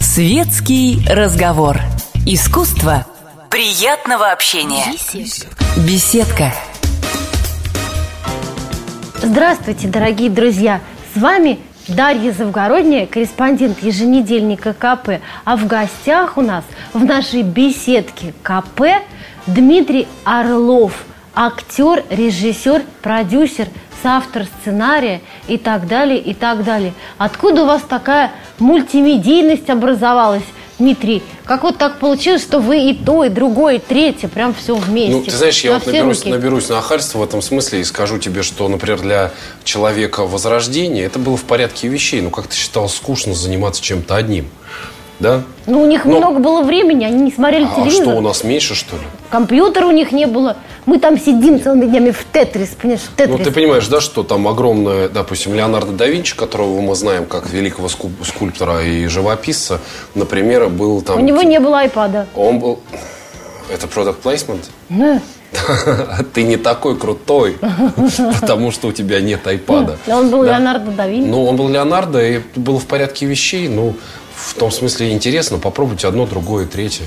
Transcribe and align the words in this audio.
Светский 0.00 1.00
разговор. 1.06 1.76
Искусство 2.24 3.06
приятного 3.50 4.32
общения. 4.32 4.86
Беседка. 5.86 6.54
Здравствуйте, 9.22 9.88
дорогие 9.88 10.30
друзья! 10.30 10.80
С 11.14 11.20
вами 11.20 11.58
Дарья 11.88 12.32
Завгородняя, 12.32 13.06
корреспондент 13.06 13.82
еженедельника 13.82 14.72
КП. 14.72 15.20
А 15.44 15.56
в 15.56 15.66
гостях 15.66 16.38
у 16.38 16.40
нас 16.40 16.64
в 16.94 17.04
нашей 17.04 17.42
беседке 17.42 18.32
КП 18.42 19.04
Дмитрий 19.46 20.08
Орлов, 20.24 21.04
актер, 21.34 22.02
режиссер, 22.08 22.82
продюсер, 23.02 23.68
соавтор 24.02 24.44
сценария 24.60 25.20
и 25.46 25.58
так 25.58 25.86
далее, 25.86 26.18
и 26.18 26.34
так 26.34 26.64
далее. 26.64 26.94
Откуда 27.18 27.62
у 27.62 27.66
вас 27.66 27.82
такая 27.88 28.32
мультимедийность 28.58 29.68
образовалась? 29.70 30.44
Дмитрий, 30.78 31.24
как 31.44 31.64
вот 31.64 31.76
так 31.76 31.98
получилось, 31.98 32.40
что 32.40 32.60
вы 32.60 32.90
и 32.90 32.94
то, 32.94 33.24
и 33.24 33.30
другое, 33.30 33.76
и 33.76 33.78
третье, 33.80 34.28
прям 34.28 34.54
все 34.54 34.76
вместе? 34.76 35.12
Ну, 35.12 35.24
ты 35.24 35.32
знаешь, 35.32 35.60
я 35.64 35.72
На 35.72 35.78
вот 35.78 35.86
наберусь, 35.88 36.18
руки. 36.18 36.30
наберусь 36.30 36.68
на 36.68 36.78
охальство 36.78 37.18
в 37.18 37.22
этом 37.24 37.42
смысле 37.42 37.80
и 37.80 37.84
скажу 37.84 38.18
тебе, 38.18 38.44
что, 38.44 38.68
например, 38.68 39.00
для 39.00 39.32
человека 39.64 40.24
возрождения 40.24 41.02
это 41.04 41.18
было 41.18 41.36
в 41.36 41.42
порядке 41.42 41.88
вещей. 41.88 42.20
Ну, 42.20 42.30
как 42.30 42.46
ты 42.46 42.54
считал, 42.54 42.88
скучно 42.88 43.34
заниматься 43.34 43.82
чем-то 43.82 44.14
одним. 44.14 44.46
Да? 45.20 45.42
Ну, 45.66 45.82
у 45.82 45.86
них 45.86 46.04
Но- 46.04 46.18
много 46.18 46.38
было 46.38 46.62
времени, 46.62 47.04
они 47.04 47.22
не 47.22 47.32
смотрели 47.32 47.64
А 47.70 47.74
телевизор. 47.74 48.04
что, 48.04 48.16
у 48.16 48.20
нас 48.20 48.44
меньше, 48.44 48.74
что 48.76 48.94
ли? 48.96 49.02
Компьютера 49.30 49.86
у 49.86 49.90
них 49.90 50.12
не 50.12 50.26
было. 50.26 50.56
Мы 50.86 50.98
там 51.00 51.18
сидим 51.18 51.60
целыми 51.60 51.86
днями 51.86 52.12
в 52.12 52.24
Тетрис, 52.32 52.68
понимаешь, 52.80 53.02
в 53.02 53.16
Тетрис. 53.16 53.36
Ну, 53.38 53.44
ты 53.44 53.50
понимаешь, 53.50 53.86
да, 53.88 54.00
что 54.00 54.22
там 54.22 54.46
огромное, 54.46 55.08
допустим, 55.08 55.54
Леонардо 55.54 55.92
да 55.92 56.06
Винчи, 56.06 56.36
которого 56.36 56.80
мы 56.80 56.94
знаем 56.94 57.26
как 57.26 57.50
великого 57.50 57.88
ску- 57.88 58.10
скульптора 58.24 58.82
и 58.84 59.06
живописца, 59.08 59.80
например, 60.14 60.68
был 60.68 61.02
там... 61.02 61.18
У 61.18 61.20
него 61.20 61.42
не 61.42 61.58
было 61.58 61.80
айпада. 61.80 62.26
Он 62.36 62.60
был... 62.60 62.78
Это 63.72 63.86
product 63.86 64.22
placement? 64.22 64.64
Ну, 64.88 65.20
Ты 66.34 66.42
не 66.44 66.56
такой 66.56 66.96
крутой, 66.96 67.58
потому 68.40 68.70
что 68.70 68.88
у 68.88 68.92
тебя 68.92 69.20
нет 69.20 69.46
айпада. 69.46 69.96
Он 70.06 70.30
был 70.30 70.42
Да? 70.44 70.50
Леонардо 70.52 70.90
да 70.92 71.06
Винчи. 71.08 71.26
Ну, 71.28 71.44
он 71.44 71.56
был 71.56 71.68
Леонардо, 71.68 72.24
и 72.24 72.40
было 72.54 72.78
в 72.78 72.86
порядке 72.86 73.26
вещей. 73.26 73.68
Ну, 73.68 73.94
в 74.48 74.54
том 74.54 74.70
смысле 74.70 75.12
интересно, 75.12 75.58
попробуйте 75.58 76.08
одно, 76.08 76.26
другое, 76.26 76.66
третье. 76.66 77.04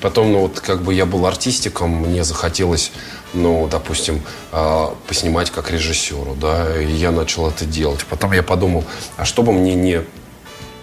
Потом, 0.00 0.32
ну, 0.32 0.40
вот 0.40 0.60
как 0.60 0.82
бы 0.82 0.94
я 0.94 1.06
был 1.06 1.26
артистиком, 1.26 1.90
мне 1.90 2.22
захотелось, 2.24 2.92
ну, 3.32 3.66
допустим, 3.68 4.22
э, 4.52 4.86
поснимать 5.08 5.50
как 5.50 5.70
режиссеру, 5.70 6.36
да, 6.40 6.80
и 6.80 6.92
я 6.92 7.10
начал 7.10 7.48
это 7.48 7.64
делать. 7.64 8.04
Потом 8.08 8.32
я 8.32 8.42
подумал, 8.42 8.84
а 9.16 9.24
что 9.24 9.42
бы 9.42 9.52
мне 9.52 9.74
не 9.74 10.04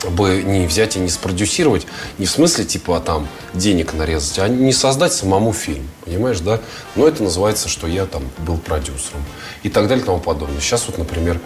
бы 0.10 0.42
не 0.42 0.66
взять 0.66 0.96
и 0.98 1.00
не 1.00 1.10
спродюсировать, 1.10 1.86
не 2.18 2.26
в 2.26 2.32
смысле 2.32 2.66
типа 2.66 3.00
там 3.00 3.28
денег 3.54 3.94
нарезать, 3.94 4.40
а 4.40 4.48
не 4.48 4.74
создать 4.74 5.14
самому 5.14 5.54
фильм, 5.54 5.88
понимаешь, 6.04 6.40
да? 6.40 6.60
Но 6.96 7.08
это 7.08 7.22
называется, 7.22 7.70
что 7.70 7.86
я 7.86 8.08
там 8.08 8.24
был 8.40 8.58
продюсером 8.58 9.24
и 9.62 9.70
так 9.70 9.88
далее 9.88 10.02
и 10.02 10.06
тому 10.06 10.20
подобное. 10.20 10.60
Сейчас 10.60 10.88
вот, 10.88 10.98
например, 10.98 11.40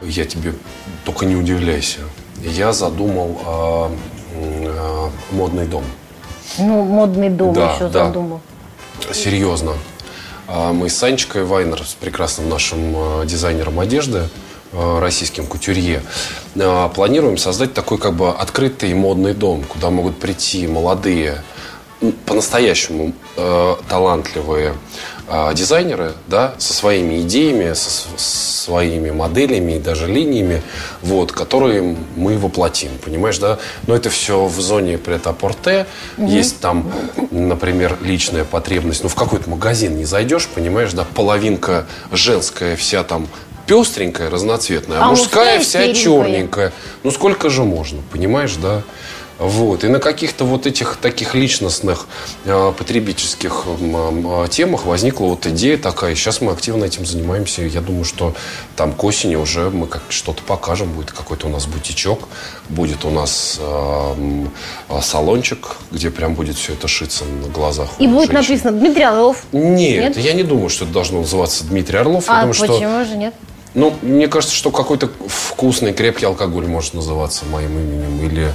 я 0.00 0.24
тебе 0.24 0.54
только 1.04 1.26
не 1.26 1.34
удивляйся, 1.34 1.98
я 2.42 2.72
задумал 2.72 3.38
а, 3.44 3.92
а, 4.34 5.10
модный 5.32 5.66
дом. 5.66 5.84
Ну, 6.58 6.82
модный 6.84 7.30
дом 7.30 7.54
Да, 7.54 7.74
еще 7.74 7.88
да. 7.88 8.06
задумал. 8.06 8.40
Серьезно. 9.12 9.72
А, 10.46 10.72
Мы 10.72 10.88
с 10.88 10.96
Санечкой 10.96 11.44
Вайнер, 11.44 11.84
с 11.84 11.94
прекрасным 11.94 12.48
нашим 12.48 13.26
дизайнером 13.26 13.80
одежды, 13.80 14.28
российским 14.72 15.46
кутюрье, 15.46 16.00
планируем 16.94 17.38
создать 17.38 17.74
такой 17.74 17.98
как 17.98 18.14
бы 18.14 18.30
открытый 18.30 18.94
модный 18.94 19.34
дом, 19.34 19.64
куда 19.64 19.90
могут 19.90 20.20
прийти 20.20 20.68
молодые, 20.68 21.42
по-настоящему 22.24 23.12
талантливые 23.88 24.74
э, 25.30 25.54
дизайнеры, 25.54 26.12
да, 26.26 26.54
со 26.58 26.74
своими 26.74 27.22
идеями, 27.22 27.72
со 27.72 27.90
своими 28.16 29.10
моделями 29.10 29.72
и 29.72 29.78
даже 29.78 30.06
линиями, 30.06 30.62
вот, 31.00 31.32
которые 31.32 31.96
мы 32.16 32.36
воплотим, 32.36 32.90
понимаешь, 33.02 33.38
да? 33.38 33.58
Но 33.86 33.94
это 33.94 34.10
все 34.10 34.44
в 34.44 34.60
зоне 34.60 34.98
прет-а-порте, 34.98 35.86
есть 36.18 36.60
там, 36.60 36.92
например, 37.30 37.96
личная 38.02 38.44
потребность, 38.44 39.02
ну, 39.02 39.08
в 39.08 39.14
какой-то 39.14 39.48
магазин 39.48 39.96
не 39.96 40.04
зайдешь, 40.04 40.48
понимаешь, 40.48 40.92
да, 40.92 41.06
половинка 41.14 41.86
женская 42.12 42.76
вся 42.76 43.04
там 43.04 43.28
пестренькая, 43.66 44.30
разноцветная, 44.30 44.98
а, 44.98 45.04
А 45.04 45.08
мужская 45.10 45.60
вся 45.60 45.94
черненькая. 45.94 46.72
Ну, 47.04 47.12
сколько 47.12 47.50
же 47.50 47.62
можно, 47.62 48.00
понимаешь, 48.10 48.56
да? 48.56 48.82
Вот. 49.40 49.84
И 49.84 49.88
на 49.88 49.98
каких-то 50.00 50.44
вот 50.44 50.66
этих 50.66 50.96
таких 51.00 51.34
личностных 51.34 52.06
э, 52.44 52.72
потребительских 52.76 53.64
м, 53.80 54.46
темах 54.48 54.84
возникла 54.84 55.24
вот 55.24 55.46
идея 55.46 55.78
такая. 55.78 56.14
Сейчас 56.14 56.42
мы 56.42 56.52
активно 56.52 56.84
этим 56.84 57.06
занимаемся. 57.06 57.62
Я 57.62 57.80
думаю, 57.80 58.04
что 58.04 58.34
там 58.76 58.92
к 58.92 59.02
осени 59.02 59.36
уже 59.36 59.70
мы 59.70 59.86
как 59.86 60.02
что-то 60.10 60.42
покажем. 60.42 60.92
Будет 60.92 61.12
какой-то 61.12 61.46
у 61.46 61.50
нас 61.50 61.64
бутичок, 61.66 62.28
будет 62.68 63.06
у 63.06 63.10
нас 63.10 63.58
э, 63.58 64.44
салончик, 65.00 65.76
где 65.90 66.10
прям 66.10 66.34
будет 66.34 66.56
все 66.56 66.74
это 66.74 66.86
шиться 66.86 67.24
на 67.24 67.48
глазах. 67.48 67.88
И 67.98 68.06
будет 68.06 68.30
женщин. 68.30 68.34
написано 68.34 68.72
Дмитрий 68.78 69.04
Орлов. 69.04 69.44
Нет, 69.52 70.16
Нет? 70.16 70.18
я 70.18 70.34
не 70.34 70.42
думаю, 70.42 70.68
что 70.68 70.84
это 70.84 70.92
должно 70.92 71.20
называться 71.20 71.64
Дмитрий 71.64 71.96
Орлов. 71.98 72.26
Я 72.28 72.34
А 72.34 72.40
думаю, 72.40 72.52
что 72.54 72.66
почему 72.66 73.04
же 73.06 73.16
нет? 73.16 73.34
ну, 73.72 73.94
мне 74.02 74.28
кажется, 74.28 74.54
что 74.54 74.70
какой-то 74.70 75.08
вкусный, 75.28 75.94
крепкий 75.94 76.26
алкоголь 76.26 76.66
может 76.66 76.92
называться 76.92 77.44
моим 77.46 77.70
именем. 77.78 78.26
Или, 78.26 78.52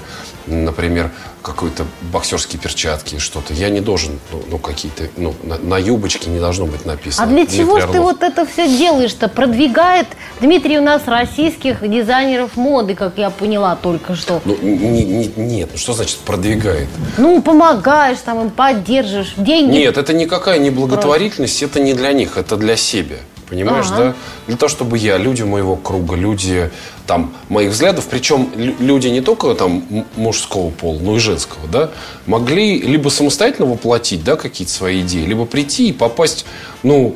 например, 0.47 1.11
какой-то 1.41 1.85
боксерские 2.11 2.59
перчатки, 2.59 3.19
что-то. 3.19 3.53
Я 3.53 3.69
не 3.69 3.79
должен, 3.81 4.19
ну, 4.31 4.41
ну, 4.49 4.57
какие-то, 4.57 5.03
ну, 5.17 5.35
на, 5.43 5.57
на 5.57 5.77
юбочке 5.77 6.29
не 6.29 6.39
должно 6.39 6.65
быть 6.65 6.85
написано. 6.85 7.23
А 7.23 7.27
для 7.27 7.37
Дмитрий 7.43 7.57
чего 7.59 7.77
ж 7.79 7.83
ты 7.83 7.89
Орлов. 7.89 8.03
вот 8.13 8.23
это 8.23 8.45
все 8.45 8.67
делаешь-то? 8.67 9.27
Продвигает 9.27 10.07
Дмитрий 10.41 10.79
у 10.79 10.81
нас 10.81 11.03
российских 11.05 11.87
дизайнеров 11.87 12.55
моды, 12.57 12.95
как 12.95 13.17
я 13.17 13.29
поняла 13.29 13.75
только 13.75 14.15
что. 14.15 14.41
Ну, 14.45 14.57
не- 14.61 15.03
не- 15.03 15.31
нет, 15.35 15.69
ну 15.73 15.77
что 15.77 15.93
значит 15.93 16.17
продвигает? 16.19 16.87
Ну, 17.17 17.41
помогаешь 17.41 18.17
там 18.25 18.41
им, 18.41 18.49
поддерживаешь, 18.49 19.33
деньги. 19.37 19.71
Нет, 19.77 19.97
это 19.97 20.13
никакая 20.13 20.57
не 20.59 20.71
благотворительность, 20.71 21.61
это 21.61 21.79
не 21.79 21.93
для 21.93 22.11
них, 22.13 22.37
это 22.37 22.57
для 22.57 22.75
себя. 22.75 23.17
Понимаешь, 23.49 23.85
Ага. 23.91 23.97
да? 23.97 24.13
Для 24.47 24.57
того, 24.57 24.69
чтобы 24.69 24.97
я, 24.97 25.17
люди 25.17 25.43
моего 25.43 25.75
круга, 25.75 26.15
люди 26.15 26.71
там 27.05 27.31
моих 27.49 27.71
взглядов, 27.71 28.07
причем 28.09 28.49
лю- 28.55 28.75
люди 28.79 29.07
не 29.07 29.21
только 29.21 29.53
там 29.53 29.85
мужского 30.15 30.71
пола, 30.71 30.97
но 30.99 31.15
и 31.15 31.19
женского, 31.19 31.67
да, 31.71 31.91
могли 32.25 32.79
либо 32.81 33.09
самостоятельно 33.09 33.67
воплотить, 33.67 34.23
да, 34.23 34.35
какие-то 34.35 34.73
свои 34.73 35.01
идеи, 35.01 35.25
либо 35.25 35.45
прийти 35.45 35.89
и 35.89 35.93
попасть, 35.93 36.45
ну, 36.81 37.15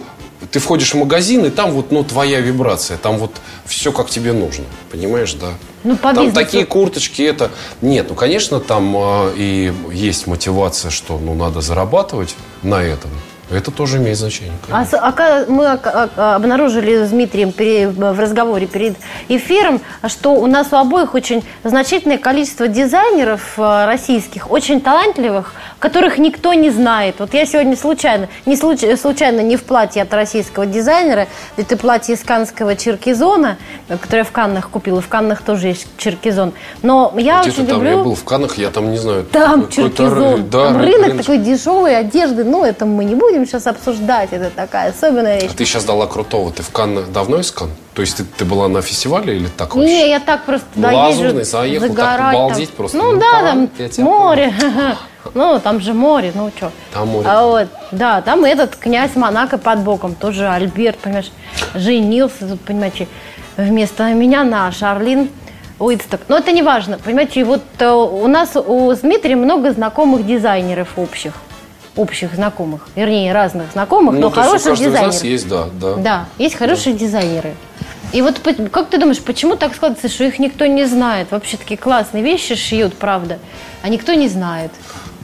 ты 0.51 0.59
входишь 0.59 0.93
в 0.93 0.97
магазин, 0.97 1.43
и 1.45 1.49
там 1.49 1.71
вот, 1.71 1.91
ну, 1.91 2.03
твоя 2.03 2.39
вибрация, 2.39 2.97
там 2.97 3.17
вот 3.17 3.31
все, 3.65 3.91
как 3.91 4.09
тебе 4.09 4.31
нужно, 4.31 4.65
понимаешь, 4.91 5.33
да? 5.33 5.47
Ну, 5.83 5.95
по 5.97 6.13
там 6.13 6.25
бизнесу. 6.27 6.35
такие 6.45 6.65
курточки, 6.65 7.21
это... 7.23 7.51
Нет, 7.81 8.05
ну, 8.09 8.15
конечно, 8.15 8.59
там 8.59 8.93
а, 8.95 9.33
и 9.35 9.73
есть 9.91 10.27
мотивация, 10.27 10.91
что, 10.91 11.17
ну, 11.17 11.33
надо 11.33 11.61
зарабатывать 11.61 12.35
на 12.63 12.81
этом. 12.83 13.09
Это 13.51 13.71
тоже 13.71 13.97
имеет 13.97 14.17
значение. 14.17 14.53
А, 14.69 14.83
конечно. 14.85 14.99
а 15.01 15.45
мы 15.47 15.67
обнаружили 16.35 17.03
с 17.05 17.09
Дмитрием 17.09 17.51
пере- 17.51 17.87
в 17.89 18.19
разговоре 18.19 18.67
перед 18.67 18.95
эфиром, 19.27 19.81
что 20.07 20.33
у 20.33 20.45
нас 20.45 20.67
у 20.71 20.75
обоих 20.75 21.15
очень 21.15 21.43
значительное 21.63 22.17
количество 22.17 22.67
дизайнеров 22.67 23.53
э, 23.57 23.85
российских, 23.85 24.51
очень 24.51 24.81
талантливых, 24.81 25.53
которых 25.79 26.17
никто 26.19 26.53
не 26.53 26.69
знает. 26.69 27.15
Вот 27.19 27.33
я 27.33 27.45
сегодня 27.45 27.75
случайно, 27.75 28.27
не 28.45 28.55
случ- 28.55 28.97
случайно 28.99 29.41
не 29.41 29.55
в 29.57 29.63
платье 29.63 30.03
от 30.03 30.13
российского 30.13 30.65
дизайнера, 30.65 31.27
это 31.57 31.75
платье 31.75 32.15
из 32.15 32.21
каннского 32.23 32.75
черкизона, 32.75 33.57
которое 33.87 34.19
я 34.19 34.23
в 34.23 34.31
Каннах 34.31 34.69
купила. 34.69 35.01
В 35.01 35.07
Каннах 35.07 35.41
тоже 35.41 35.69
есть 35.69 35.87
черкизон. 35.97 36.53
Но 36.83 37.13
я 37.17 37.41
Где 37.41 37.49
очень 37.49 37.65
там? 37.67 37.77
люблю... 37.77 37.89
Я 37.97 38.03
был 38.03 38.15
в 38.15 38.23
Канах, 38.23 38.57
я 38.57 38.69
там 38.69 38.91
не 38.91 38.97
знаю. 38.97 39.23
Там 39.25 39.69
черкизон, 39.69 40.11
ры- 40.41 40.49
да, 40.49 40.65
там 40.67 40.77
ры- 40.77 40.85
рынок 40.85 41.07
рыночек. 41.07 41.17
такой 41.25 41.37
дешевой 41.39 41.97
одежды, 41.97 42.43
но 42.43 42.65
это 42.65 42.85
мы 42.85 43.05
не 43.05 43.15
будем 43.15 43.38
сейчас 43.45 43.67
обсуждать, 43.67 44.29
это 44.31 44.49
такая 44.49 44.91
особенная 44.91 45.41
вещь. 45.41 45.51
А 45.51 45.57
ты 45.57 45.65
сейчас 45.65 45.85
дала 45.85 46.07
крутого. 46.07 46.51
Ты 46.51 46.63
в 46.63 46.69
Каннах 46.69 47.11
давно 47.11 47.39
из 47.39 47.51
Кан? 47.51 47.69
То 47.93 48.01
есть 48.01 48.17
ты, 48.17 48.23
ты 48.23 48.45
была 48.45 48.67
на 48.67 48.81
фестивале 48.81 49.35
или 49.35 49.47
так 49.47 49.75
вообще? 49.75 49.91
Не, 49.91 50.09
я 50.09 50.19
так 50.19 50.45
просто 50.45 50.67
туда 50.73 50.91
Лазурный 50.91 51.41
езжу 51.41 51.51
заехал, 51.51 51.87
так 51.87 51.95
загорать 51.95 52.67
там. 52.67 52.67
просто. 52.75 52.97
Ну, 52.97 53.11
Ну, 53.13 53.19
да, 53.19 53.41
там, 53.41 53.67
там 53.67 54.05
море. 54.05 54.53
Ну, 55.33 55.59
там 55.59 55.81
же 55.81 55.93
море, 55.93 56.31
ну 56.33 56.49
что. 56.55 56.71
Там 56.93 57.09
море. 57.09 57.27
А 57.29 57.45
вот, 57.45 57.67
да, 57.91 58.21
там 58.21 58.45
этот 58.45 58.77
князь 58.77 59.15
Монако 59.15 59.57
под 59.57 59.79
боком, 59.79 60.15
тоже 60.15 60.47
Альберт, 60.47 60.97
понимаешь, 60.97 61.31
женился, 61.75 62.47
тут, 62.47 62.61
понимаете, 62.61 63.07
вместо 63.57 64.05
меня 64.13 64.43
на 64.43 64.71
Шарлин 64.71 65.29
Уитсток. 65.77 66.21
Но 66.29 66.37
это 66.37 66.51
не 66.51 66.61
важно, 66.61 66.97
понимаете, 66.97 67.43
вот 67.43 67.61
э, 67.79 67.89
у 67.89 68.27
нас 68.27 68.55
у 68.55 68.91
с 68.91 68.99
Дмитрием 68.99 69.39
много 69.39 69.71
знакомых 69.71 70.25
дизайнеров 70.25 70.97
общих. 70.97 71.33
Общих 71.95 72.33
знакомых, 72.35 72.87
вернее, 72.95 73.33
разных 73.33 73.71
знакомых, 73.73 74.15
Ну, 74.15 74.21
но 74.21 74.27
есть 74.27 74.37
хороших 74.37 74.73
из 74.73 74.79
дизайнеров. 74.79 75.13
нас 75.13 75.23
есть, 75.23 75.47
да, 75.47 75.67
да. 75.73 75.95
Да, 75.95 76.25
есть 76.37 76.55
хорошие 76.55 76.95
дизайнеры. 76.95 77.55
И 78.13 78.21
вот 78.21 78.39
как 78.71 78.89
ты 78.89 78.97
думаешь, 78.97 79.19
почему 79.19 79.55
так 79.55 79.75
складывается, 79.75 80.07
что 80.09 80.23
их 80.23 80.39
никто 80.39 80.65
не 80.65 80.85
знает? 80.85 81.29
Вообще 81.31 81.57
такие 81.57 81.77
классные 81.77 82.23
вещи 82.23 82.55
шьют, 82.55 82.95
правда, 82.95 83.39
а 83.83 83.89
никто 83.89 84.13
не 84.13 84.27
знает. 84.27 84.71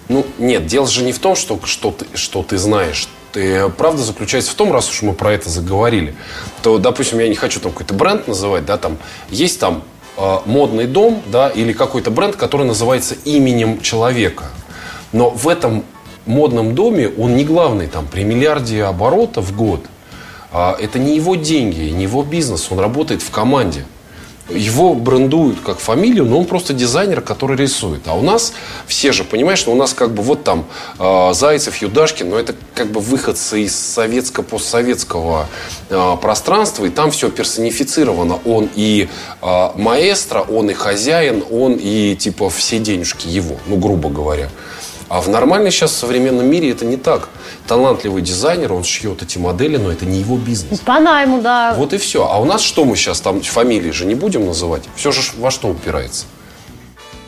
Ну, 0.08 0.26
нет, 0.38 0.68
дело 0.68 0.88
же 0.88 1.04
не 1.04 1.12
в 1.12 1.20
том, 1.20 1.36
что, 1.36 1.60
что, 1.64 1.92
ты, 1.92 2.06
что 2.16 2.44
ты 2.44 2.58
знаешь. 2.58 3.08
Ты, 3.32 3.70
правда 3.70 4.04
заключается 4.04 4.52
в 4.52 4.54
том, 4.56 4.72
раз 4.72 4.90
уж 4.90 5.02
мы 5.02 5.14
про 5.14 5.34
это 5.34 5.50
заговорили, 5.50 6.16
то, 6.62 6.78
допустим, 6.78 7.20
я 7.20 7.28
не 7.28 7.36
хочу 7.36 7.60
там 7.60 7.72
какой-то 7.72 7.94
бренд 7.94 8.28
называть, 8.28 8.66
да, 8.66 8.78
там 8.78 8.98
есть 9.30 9.60
там 9.60 9.84
э, 10.18 10.38
модный 10.46 10.86
дом, 10.86 11.22
да, 11.28 11.50
или 11.50 11.74
какой-то 11.74 12.12
бренд, 12.12 12.36
который 12.36 12.68
называется 12.68 13.16
именем 13.26 13.82
человека. 13.82 14.46
Но 15.12 15.32
в 15.32 15.48
этом 15.48 15.84
модном 16.26 16.76
доме 16.76 17.10
он 17.10 17.36
не 17.36 17.44
главный, 17.44 17.88
там, 17.88 18.08
при 18.08 18.24
миллиарде 18.24 18.84
оборотов 18.84 19.46
в 19.46 19.56
год. 19.56 19.82
А 20.52 20.78
это 20.80 21.00
не 21.00 21.16
его 21.16 21.36
деньги, 21.36 21.90
не 21.90 22.04
его 22.04 22.24
бизнес, 22.24 22.68
он 22.72 22.80
работает 22.80 23.22
в 23.22 23.30
команде. 23.30 23.86
Его 24.48 24.94
брендуют 24.94 25.60
как 25.62 25.80
фамилию, 25.80 26.24
но 26.24 26.38
он 26.38 26.46
просто 26.46 26.72
дизайнер, 26.72 27.22
который 27.22 27.58
рисует. 27.58 28.08
А 28.08 28.14
у 28.14 28.22
нас 28.22 28.54
все 28.86 29.12
же, 29.12 29.24
понимаешь, 29.24 29.66
ну 29.66 29.74
у 29.74 29.76
нас 29.76 29.94
как 29.94 30.14
бы 30.14 30.22
вот 30.22 30.44
там 30.44 30.66
э, 31.00 31.34
Зайцев, 31.34 31.82
Юдашкин, 31.82 32.30
но 32.30 32.38
это 32.38 32.54
как 32.76 32.92
бы 32.92 33.00
выходцы 33.00 33.64
из 33.64 33.76
советско-постсоветского 33.76 35.48
э, 35.90 36.18
пространства, 36.22 36.86
и 36.86 36.90
там 36.90 37.10
все 37.10 37.32
персонифицировано. 37.32 38.40
Он 38.46 38.70
и 38.76 39.10
э, 39.42 39.70
маэстро, 39.76 40.42
он 40.42 40.70
и 40.70 40.74
хозяин, 40.74 41.44
он 41.50 41.74
и 41.82 42.16
типа 42.16 42.52
все 42.52 42.78
денежки 42.78 43.28
его, 43.28 43.56
ну 43.66 43.78
грубо 43.78 44.10
говоря. 44.10 44.50
А 45.08 45.22
в 45.22 45.30
нормальном 45.30 45.72
сейчас 45.72 45.94
современном 45.94 46.48
мире 46.48 46.72
это 46.72 46.86
не 46.86 46.98
так. 46.98 47.30
Талантливый 47.68 48.22
дизайнер, 48.22 48.74
он 48.74 48.84
шьет 48.84 49.22
эти 49.22 49.38
модели, 49.38 49.78
но 49.78 49.92
это 49.92 50.06
не 50.06 50.20
его 50.20 50.38
бизнес. 50.38 50.80
По 50.80 51.00
найму, 51.00 51.42
да. 51.42 51.76
Вот 51.78 51.94
и 51.94 51.98
все. 51.98 52.28
А 52.28 52.40
у 52.40 52.46
нас 52.46 52.62
что 52.62 52.86
мы 52.86 52.96
сейчас 52.96 53.22
там, 53.22 53.42
фамилии 53.42 53.92
же 53.92 54.06
не 54.06 54.16
будем 54.16 54.46
называть? 54.46 54.84
Все 54.96 55.12
же 55.12 55.22
во 55.38 55.52
что 55.52 55.68
упирается? 55.68 56.26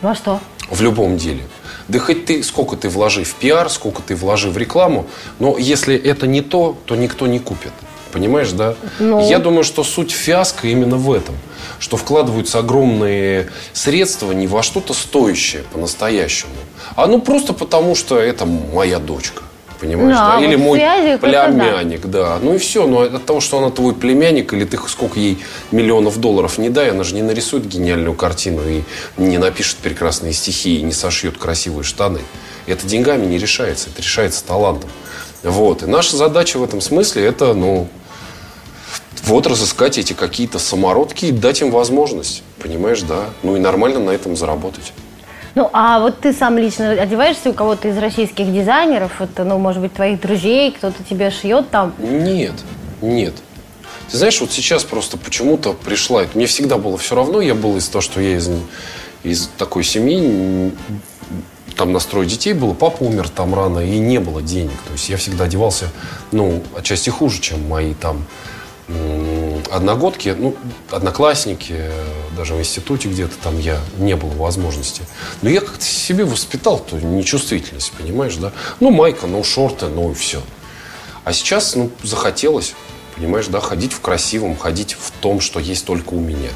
Во 0.02 0.16
что? 0.16 0.40
В 0.70 0.82
любом 0.82 1.18
деле. 1.18 1.44
Да 1.88 2.00
хоть 2.00 2.26
ты, 2.26 2.44
сколько 2.44 2.76
ты 2.76 2.90
вложи 2.90 3.24
в 3.24 3.36
пиар, 3.36 3.70
сколько 3.70 4.02
ты 4.02 4.16
вложи 4.16 4.50
в 4.50 4.58
рекламу, 4.58 5.06
но 5.40 5.58
если 5.58 5.96
это 5.96 6.28
не 6.28 6.42
то, 6.42 6.78
то 6.86 6.96
никто 6.96 7.28
не 7.28 7.40
купит. 7.40 7.72
Понимаешь, 8.12 8.52
да? 8.52 8.76
Ну... 9.00 9.28
Я 9.28 9.40
думаю, 9.40 9.64
что 9.64 9.84
суть 9.84 10.12
фиаско 10.12 10.68
именно 10.68 10.98
в 10.98 11.12
этом. 11.12 11.36
Что 11.80 11.98
вкладываются 11.98 12.60
огромные 12.60 13.50
средства 13.74 14.32
не 14.32 14.48
во 14.48 14.64
что-то 14.64 14.94
стоящее 14.94 15.64
по-настоящему, 15.72 16.54
а 16.96 17.08
ну 17.08 17.22
просто 17.22 17.54
потому, 17.54 17.96
что 17.96 18.20
это 18.20 18.46
моя 18.46 19.00
дочка. 19.00 19.44
Понимаешь, 19.80 20.16
да? 20.16 20.38
да? 20.38 20.46
Или 20.46 20.56
мой 20.56 20.80
племянник, 21.20 22.02
да. 22.08 22.30
да. 22.30 22.40
Ну 22.42 22.56
и 22.56 22.58
все. 22.58 22.88
Но 22.88 23.02
от 23.02 23.26
того, 23.26 23.42
что 23.42 23.60
она 23.60 23.70
твой 23.70 23.94
племянник, 23.94 24.54
или 24.54 24.66
ты 24.66 24.78
сколько 24.88 25.20
ей 25.20 25.38
миллионов 25.72 26.20
долларов 26.20 26.58
не 26.58 26.70
дай, 26.70 26.92
она 26.92 27.04
же 27.04 27.14
не 27.14 27.22
нарисует 27.22 27.68
гениальную 27.68 28.16
картину 28.16 28.62
и 28.68 28.82
не 29.18 29.38
напишет 29.38 29.78
прекрасные 29.78 30.34
стихи 30.34 30.80
и 30.80 30.82
не 30.82 30.94
сошьет 30.94 31.38
красивые 31.38 31.84
штаны. 31.84 32.22
Это 32.66 32.88
деньгами 32.88 33.26
не 33.26 33.38
решается, 33.38 33.90
это 33.90 34.02
решается 34.02 34.44
талантом. 34.44 34.90
Вот. 35.44 35.84
И 35.84 35.86
наша 35.86 36.18
задача 36.18 36.58
в 36.58 36.64
этом 36.64 36.82
смысле 36.82 37.26
это, 37.26 37.54
ну, 37.54 37.88
вот 39.28 39.46
разыскать 39.46 39.98
эти 39.98 40.14
какие-то 40.14 40.58
самородки 40.58 41.26
и 41.26 41.32
дать 41.32 41.62
им 41.62 41.70
возможность. 41.72 42.44
Понимаешь, 42.62 43.02
да? 43.02 43.26
Ну 43.44 43.56
и 43.56 43.60
нормально 43.60 44.00
на 44.00 44.12
этом 44.12 44.36
заработать. 44.36 44.94
Ну, 45.56 45.70
а 45.74 46.00
вот 46.00 46.20
ты 46.20 46.34
сам 46.34 46.58
лично 46.58 46.92
одеваешься 46.92 47.50
у 47.50 47.54
кого-то 47.54 47.88
из 47.88 47.98
российских 47.98 48.54
дизайнеров? 48.54 49.20
Это, 49.22 49.44
ну, 49.44 49.58
может 49.58 49.82
быть, 49.82 49.94
твоих 49.94 50.22
друзей, 50.22 50.72
кто-то 50.72 51.04
тебе 51.04 51.32
шьет 51.32 51.70
там? 51.70 51.94
Нет, 51.98 52.54
нет. 53.02 53.34
Ты 54.12 54.18
знаешь, 54.18 54.40
вот 54.40 54.52
сейчас 54.52 54.84
просто 54.84 55.18
почему-то 55.18 55.74
пришла... 55.74 56.26
Мне 56.34 56.46
всегда 56.46 56.78
было 56.78 56.98
все 56.98 57.16
равно, 57.16 57.42
я 57.42 57.56
был 57.56 57.76
из 57.76 57.90
того, 57.90 58.02
что 58.02 58.22
я 58.22 58.38
из, 58.38 58.50
из 59.24 59.50
такой 59.58 59.84
семьи, 59.84 60.72
там 61.76 61.92
настрой 61.92 62.26
детей 62.26 62.54
было, 62.54 62.74
папа 62.74 63.04
умер 63.04 63.28
там 63.30 63.54
рано, 63.54 63.80
и 63.80 63.98
не 64.00 64.20
было 64.20 64.42
денег. 64.42 64.80
То 64.86 64.94
есть 64.94 65.10
я 65.10 65.18
всегда 65.18 65.46
одевался, 65.46 65.90
ну, 66.32 66.64
отчасти 66.76 67.10
хуже, 67.10 67.42
чем 67.42 67.68
мои 67.68 67.94
там 67.94 68.26
одногодки, 69.72 70.36
ну, 70.38 70.56
одноклассники, 70.92 71.92
даже 72.36 72.54
в 72.54 72.60
институте 72.60 73.10
где-то 73.10 73.36
там 73.42 73.60
я 73.60 73.80
не 73.98 74.16
было 74.16 74.32
возможности. 74.32 75.04
Но 75.42 75.50
я 75.50 75.62
как-то 75.62 75.84
себе 75.84 76.24
воспитал 76.26 76.80
ту 76.80 76.98
нечувствительность, 76.98 77.92
понимаешь, 77.92 78.36
да? 78.38 78.52
Ну, 78.80 78.92
майка, 78.92 79.28
ну, 79.28 79.44
шорты, 79.44 79.88
ну 79.88 80.12
и 80.12 80.14
все. 80.14 80.42
А 81.24 81.34
сейчас, 81.34 81.76
ну, 81.76 81.92
захотелось, 82.04 82.74
понимаешь, 83.16 83.48
да, 83.48 83.60
ходить 83.60 83.94
в 83.94 84.00
красивом, 84.00 84.56
ходить 84.56 84.94
в 84.94 85.12
том, 85.12 85.42
что 85.42 85.60
есть 85.60 85.86
только 85.86 86.14
у 86.14 86.20
меня. 86.20 86.50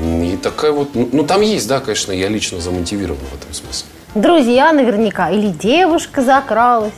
И 0.00 0.38
такая 0.40 0.70
вот, 0.70 0.94
ну, 0.94 1.08
ну 1.12 1.24
там 1.24 1.40
есть, 1.40 1.66
да, 1.66 1.80
конечно, 1.80 2.12
я 2.12 2.28
лично 2.28 2.60
замотивирован 2.60 3.18
в 3.18 3.34
этом 3.34 3.52
смысле. 3.52 3.88
Друзья 4.14 4.72
наверняка, 4.72 5.30
или 5.30 5.48
девушка 5.48 6.22
закралась. 6.22 6.92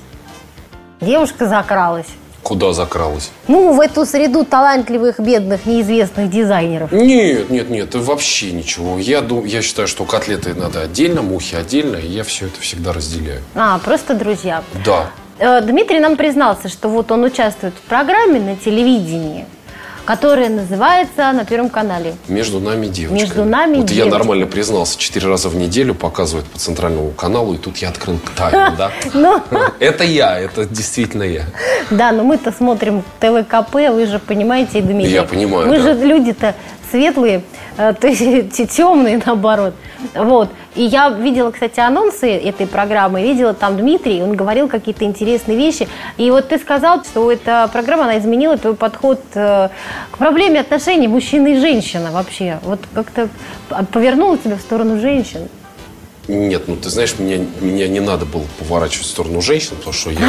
Девушка 1.01 1.49
закралась. 1.49 2.07
Куда 2.43 2.73
закралась? 2.73 3.31
Ну, 3.47 3.73
в 3.73 3.81
эту 3.81 4.05
среду 4.05 4.45
талантливых, 4.45 5.21
бедных, 5.21 5.65
неизвестных 5.65 6.31
дизайнеров. 6.31 6.91
Нет, 6.91 7.51
нет, 7.51 7.71
нет, 7.71 7.95
вообще 7.95 8.53
ничего. 8.53 8.99
Я, 8.99 9.25
я 9.45 9.63
считаю, 9.63 9.87
что 9.87 10.05
котлеты 10.05 10.55
надо 10.55 10.83
отдельно, 10.83 11.23
мухи 11.23 11.55
отдельно, 11.55 11.97
и 11.97 12.09
я 12.09 12.25
все 12.25 12.47
это 12.47 12.61
всегда 12.61 12.93
разделяю. 12.93 13.43
А, 13.55 13.79
просто 13.79 14.15
друзья. 14.15 14.65
Да. 14.85 15.11
Э, 15.39 15.61
Дмитрий 15.61 16.01
нам 16.01 16.17
признался, 16.17 16.69
что 16.69 16.89
вот 16.89 17.13
он 17.13 17.23
участвует 17.25 17.75
в 17.75 17.89
программе 17.89 18.41
на 18.41 18.57
телевидении– 18.57 19.47
которая 20.05 20.49
называется 20.49 21.33
на 21.33 21.45
Первом 21.45 21.71
канале. 21.71 22.15
«Между 22.29 22.61
нами 22.61 22.87
девочками». 22.87 23.21
«Между 23.21 23.45
нами 23.45 23.77
Вот 23.77 23.87
девочками. 23.87 24.11
я 24.11 24.19
нормально 24.19 24.47
признался, 24.47 24.99
четыре 24.99 25.29
раза 25.29 25.49
в 25.49 25.57
неделю 25.57 25.95
показывают 25.95 26.47
по 26.49 26.59
центральному 26.59 27.11
каналу, 27.11 27.55
и 27.55 27.59
тут 27.59 27.79
я 27.79 27.89
открыл 27.89 28.19
тайну, 28.37 28.77
да? 28.77 28.91
Ну. 29.15 29.41
Это 29.79 30.05
я, 30.05 30.39
это 30.39 30.65
действительно 30.65 31.23
я. 31.23 31.45
Да, 31.91 32.13
но 32.13 32.25
мы-то 32.25 32.53
смотрим 32.53 33.03
ТВКП, 33.21 33.91
вы 33.91 34.07
же 34.07 34.19
понимаете, 34.19 34.81
Дмитрий. 34.81 35.13
Я 35.13 35.23
понимаю, 35.25 35.69
Мы 35.69 35.79
же 35.79 35.93
люди-то 35.95 36.55
светлые, 36.93 37.43
э, 37.77 37.93
то 38.01 38.07
есть 38.07 38.71
темные 38.71 39.21
наоборот. 39.25 39.75
Вот. 40.15 40.51
И 40.75 40.83
я 40.83 41.11
видела, 41.11 41.51
кстати, 41.51 41.81
анонсы 41.81 42.31
этой 42.31 42.67
программы, 42.67 43.23
видела 43.23 43.55
там 43.55 43.77
Дмитрий, 43.77 44.23
он 44.23 44.35
говорил 44.35 44.69
какие-то 44.69 45.05
интересные 45.05 45.57
вещи. 45.57 45.89
И 46.17 46.31
вот 46.31 46.49
ты 46.49 46.59
сказал, 46.59 47.05
что 47.05 47.31
эта 47.31 47.69
программа, 47.73 48.05
она 48.05 48.19
изменила 48.19 48.57
твой 48.57 48.75
подход 48.75 49.21
э, 49.35 49.69
к 50.11 50.19
проблеме 50.19 50.61
отношений 50.61 51.09
мужчины 51.09 51.55
и 51.55 51.61
женщины 51.61 52.11
вообще. 52.11 52.59
Вот 52.63 52.81
как-то 52.95 53.29
повернула 53.93 54.39
тебя 54.39 54.57
в 54.57 54.61
сторону 54.61 55.01
женщин. 55.01 55.49
Нет, 56.29 56.69
ну 56.69 56.77
ты 56.77 56.89
знаешь, 56.89 57.19
меня, 57.19 57.45
меня 57.61 57.89
не 57.89 57.99
надо 57.99 58.27
было 58.27 58.45
поворачивать 58.61 59.07
в 59.07 59.11
сторону 59.11 59.43
женщин, 59.43 59.75
потому 59.77 59.93
что 59.93 60.11
я 60.11 60.21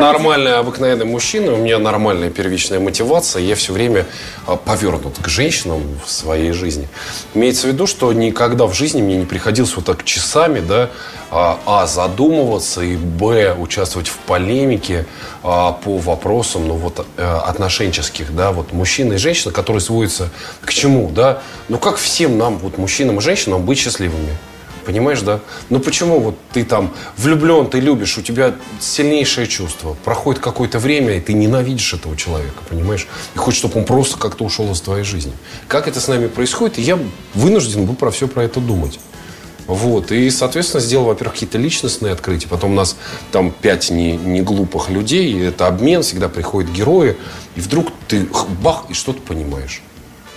нормальный, 0.00 0.54
обыкновенный 0.54 1.06
мужчина, 1.06 1.54
у 1.54 1.56
меня 1.56 1.80
нормальная 1.80 2.30
первичная 2.30 2.78
мотивация, 2.78 3.42
я 3.42 3.56
все 3.56 3.72
время 3.72 4.06
а, 4.46 4.54
повернут 4.54 5.16
к 5.20 5.28
женщинам 5.28 5.82
в 6.06 6.10
своей 6.10 6.52
жизни. 6.52 6.88
Имеется 7.34 7.66
в 7.66 7.72
виду, 7.72 7.88
что 7.88 8.12
никогда 8.12 8.66
в 8.66 8.74
жизни 8.74 9.02
мне 9.02 9.16
не 9.16 9.26
приходилось 9.26 9.74
вот 9.74 9.86
так 9.86 10.04
часами, 10.04 10.60
да, 10.60 10.90
а, 11.32 11.58
а 11.66 11.86
задумываться 11.88 12.82
и 12.82 12.94
б 12.94 13.56
участвовать 13.58 14.06
в 14.06 14.18
полемике 14.18 15.04
а, 15.42 15.72
по 15.72 15.98
вопросам, 15.98 16.68
ну 16.68 16.74
вот 16.74 17.04
а, 17.16 17.40
отношенческих, 17.40 18.32
да, 18.36 18.52
вот 18.52 18.72
мужчина 18.72 19.14
и 19.14 19.16
женщина, 19.16 19.52
которые 19.52 19.80
сводятся 19.80 20.30
к 20.60 20.72
чему, 20.72 21.10
да, 21.10 21.42
ну 21.68 21.78
как 21.78 21.96
всем 21.96 22.38
нам, 22.38 22.58
вот 22.58 22.78
мужчинам 22.78 23.18
и 23.18 23.20
женщинам 23.20 23.64
быть 23.64 23.78
счастливыми. 23.78 24.38
Понимаешь, 24.84 25.20
да? 25.22 25.40
Ну 25.70 25.80
почему 25.80 26.20
вот 26.20 26.36
ты 26.52 26.64
там 26.64 26.92
влюблен, 27.16 27.66
ты 27.68 27.80
любишь, 27.80 28.18
у 28.18 28.22
тебя 28.22 28.54
сильнейшее 28.80 29.46
чувство. 29.46 29.96
Проходит 30.04 30.42
какое-то 30.42 30.78
время, 30.78 31.16
и 31.16 31.20
ты 31.20 31.32
ненавидишь 31.32 31.94
этого 31.94 32.16
человека, 32.16 32.62
понимаешь? 32.68 33.06
И 33.34 33.38
хочешь, 33.38 33.58
чтобы 33.58 33.80
он 33.80 33.84
просто 33.84 34.18
как-то 34.18 34.44
ушел 34.44 34.70
из 34.72 34.80
твоей 34.80 35.04
жизни. 35.04 35.32
Как 35.68 35.88
это 35.88 36.00
с 36.00 36.08
нами 36.08 36.26
происходит, 36.26 36.78
и 36.78 36.82
я 36.82 36.98
вынужден 37.34 37.86
был 37.86 37.94
про 37.94 38.10
все 38.10 38.28
про 38.28 38.44
это 38.44 38.60
думать. 38.60 38.98
Вот. 39.66 40.12
И, 40.12 40.28
соответственно, 40.30 40.82
сделал, 40.82 41.06
во-первых, 41.06 41.34
какие-то 41.34 41.56
личностные 41.56 42.12
открытия. 42.12 42.48
Потом 42.48 42.72
у 42.72 42.74
нас 42.74 42.96
там 43.32 43.50
пять 43.50 43.90
не, 43.90 44.16
не 44.16 44.42
глупых 44.42 44.90
людей. 44.90 45.32
И 45.32 45.40
это 45.40 45.66
обмен, 45.66 46.02
всегда 46.02 46.28
приходят 46.28 46.70
герои. 46.70 47.16
И 47.56 47.60
вдруг 47.60 47.88
ты 48.06 48.28
бах, 48.62 48.84
и 48.90 48.94
что-то 48.94 49.22
понимаешь. 49.22 49.82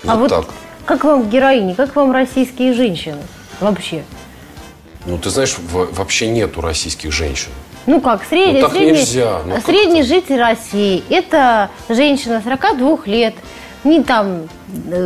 А 0.05 0.15
вот 0.15 0.29
так. 0.29 0.45
вот 0.45 0.53
как 0.87 1.03
вам 1.03 1.29
героини, 1.29 1.73
как 1.73 1.97
вам 1.97 2.13
российские 2.13 2.73
женщины 2.73 3.21
вообще? 3.59 4.05
Ну, 5.07 5.17
ты 5.17 5.29
знаешь, 5.29 5.55
вообще 5.71 6.27
нету 6.27 6.59
российских 6.59 7.13
женщин. 7.13 7.49
Ну 7.85 8.01
как, 8.01 8.25
средний, 8.25 8.59
ну, 8.59 8.67
так 8.67 8.71
средний, 8.71 8.99
нельзя. 8.99 9.41
Ну, 9.45 9.61
средний 9.65 10.03
житель 10.03 10.37
России– 10.37 11.01
это 11.09 11.69
женщина 11.87 12.41
42 12.43 12.99
лет, 13.05 13.33
не 13.85 14.03
там 14.03 14.49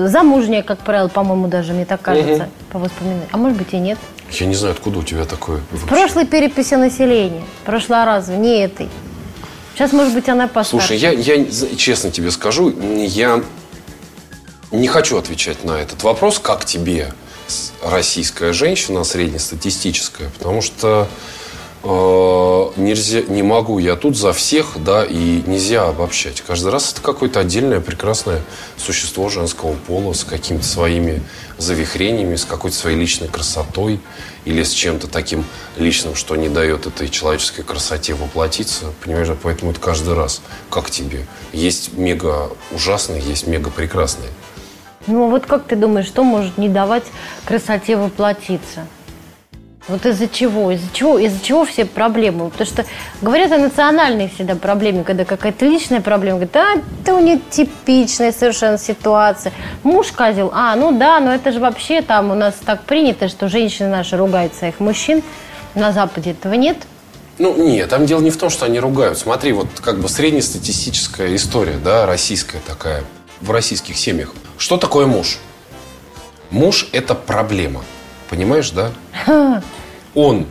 замужняя, 0.08 0.64
как 0.64 0.80
правило, 0.80 1.08
по-моему, 1.08 1.48
даже, 1.48 1.74
мне 1.74 1.86
так 1.86 2.02
кажется, 2.02 2.44
угу. 2.44 2.52
по 2.72 2.80
воспоминаниям. 2.80 3.28
А 3.32 3.38
может 3.38 3.58
быть 3.60 3.74
и 3.74 3.78
нет. 3.78 4.00
Я 4.32 4.48
не 4.48 4.56
знаю, 4.56 4.74
откуда 4.74 5.00
у 5.00 5.04
тебя 5.04 5.26
такое 5.26 5.62
В 5.72 5.86
прошлой 5.88 6.26
переписи 6.26 6.74
населения, 6.74 7.44
прошлой 7.66 8.04
разу, 8.04 8.34
не 8.34 8.64
этой. 8.64 8.90
Сейчас, 9.76 9.94
может 9.94 10.16
быть, 10.16 10.28
она 10.28 10.48
постарше. 10.48 10.88
Слушай, 10.88 10.98
я, 10.98 11.12
я 11.12 11.46
честно 11.78 12.10
тебе 12.10 12.32
скажу, 12.32 12.74
я 12.80 13.44
Не 14.72 14.88
хочу 14.88 15.18
отвечать 15.18 15.64
на 15.64 15.74
этот 15.74 16.02
вопрос, 16.04 16.40
как 16.40 16.66
тебе 16.66 17.14
российская 17.84 18.54
женщина 18.54 19.04
среднестатистическая, 19.04 20.30
потому 20.38 20.62
что 20.62 21.08
Э, 21.84 22.70
нельзя, 22.76 23.22
не 23.22 23.42
могу 23.42 23.80
я 23.80 23.96
тут 23.96 24.16
за 24.16 24.34
всех, 24.34 24.84
да, 24.84 25.04
и 25.04 25.42
нельзя 25.48 25.88
обобщать. 25.88 26.42
Каждый 26.42 26.72
раз 26.72 26.92
это 26.94 27.02
какое-то 27.02 27.40
отдельное 27.40 27.80
прекрасное 27.80 28.42
существо 28.78 29.30
женского 29.30 29.74
пола 29.74 30.14
с 30.14 30.24
какими-то 30.24 30.66
своими 30.66 31.24
завихрениями, 31.58 32.36
с 32.36 32.46
какой-то 32.46 32.78
своей 32.78 32.98
личной 32.98 33.30
красотой 33.30 34.00
или 34.46 34.62
с 34.62 34.72
чем-то 34.72 35.08
таким 35.08 35.44
личным, 35.78 36.14
что 36.14 36.36
не 36.36 36.50
дает 36.50 36.86
этой 36.86 37.10
человеческой 37.10 37.64
красоте 37.64 38.14
воплотиться. 38.14 38.94
Понимаешь, 39.04 39.30
поэтому 39.42 39.72
это 39.72 39.80
каждый 39.80 40.14
раз. 40.14 40.42
Как 40.70 40.92
тебе? 40.92 41.26
Есть 41.52 41.94
мега 41.94 42.52
ужасные, 42.72 43.22
есть 43.22 43.48
мега 43.48 43.72
прекрасные. 43.72 44.30
Ну, 45.08 45.30
вот 45.30 45.46
как 45.46 45.64
ты 45.64 45.76
думаешь, 45.76 46.06
что 46.06 46.24
может 46.24 46.58
не 46.58 46.70
давать 46.70 47.04
красоте 47.46 47.96
воплотиться? 47.96 48.86
Вот 49.88 50.06
из-за 50.06 50.28
чего? 50.28 50.72
Из-за 50.72 50.86
чего? 50.94 51.18
Из-за 51.18 51.44
чего 51.44 51.66
все 51.66 51.86
проблемы? 51.86 52.50
Потому 52.52 52.68
что 52.68 52.86
говорят 53.22 53.52
о 53.52 53.58
национальной 53.58 54.30
всегда 54.30 54.56
проблеме, 54.56 55.04
когда 55.04 55.26
какая-то 55.26 55.66
личная 55.66 56.02
проблема. 56.02 56.38
Говорят, 56.38 56.56
а, 56.56 56.82
это 57.02 57.16
у 57.16 57.20
нее 57.20 57.40
типичная 57.50 58.32
совершенно 58.32 58.78
ситуация. 58.78 59.52
Муж 59.82 60.12
козел. 60.12 60.52
А, 60.54 60.76
ну 60.76 60.98
да, 60.98 61.20
но 61.20 61.34
это 61.34 61.52
же 61.52 61.60
вообще 61.60 62.04
там 62.04 62.30
у 62.30 62.36
нас 62.36 62.54
так 62.64 62.84
принято, 62.84 63.28
что 63.28 63.50
женщины 63.50 63.90
наши 63.90 64.18
ругают 64.18 64.54
своих 64.54 64.80
мужчин. 64.80 65.24
На 65.74 65.92
Западе 65.92 66.32
этого 66.32 66.54
нет. 66.54 66.78
Ну, 67.40 67.58
нет, 67.58 67.90
там 67.90 68.06
дело 68.06 68.22
не 68.22 68.30
в 68.30 68.38
том, 68.38 68.52
что 68.52 68.68
они 68.68 68.80
ругают. 68.80 69.18
Смотри, 69.18 69.52
вот 69.52 69.68
как 69.82 70.00
бы 70.00 70.08
среднестатистическая 70.10 71.36
история, 71.36 71.78
да, 71.84 72.06
российская 72.06 72.60
такая, 72.60 73.04
в 73.42 73.52
российских 73.52 73.98
семьях. 73.98 74.34
Что 74.58 74.78
такое 74.78 75.06
муж? 75.06 75.38
Муж– 76.50 76.88
это 76.92 77.16
проблема. 77.16 77.84
Понимаешь, 78.30 78.72
да? 78.72 78.92
Он 80.16 80.46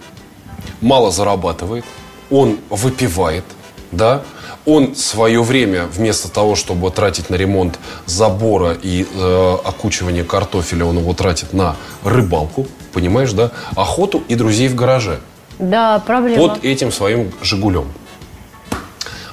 мало 0.80 1.10
зарабатывает, 1.10 1.84
он 2.30 2.58
выпивает, 2.70 3.44
да? 3.92 4.22
Он 4.66 4.94
свое 4.94 5.42
время 5.42 5.86
вместо 5.86 6.30
того, 6.30 6.54
чтобы 6.54 6.90
тратить 6.90 7.30
на 7.30 7.34
ремонт 7.34 7.78
забора 8.06 8.76
и 8.80 9.06
э, 9.12 9.56
окучивание 9.64 10.22
картофеля, 10.22 10.84
он 10.84 10.98
его 10.98 11.12
тратит 11.14 11.52
на 11.52 11.76
рыбалку, 12.04 12.66
понимаешь, 12.92 13.32
да? 13.32 13.50
Охоту 13.74 14.22
и 14.28 14.34
друзей 14.34 14.68
в 14.68 14.74
гараже. 14.74 15.20
Да, 15.58 15.98
проблема. 16.06 16.48
Под 16.48 16.64
этим 16.64 16.92
своим 16.92 17.32
«Жигулем». 17.42 17.90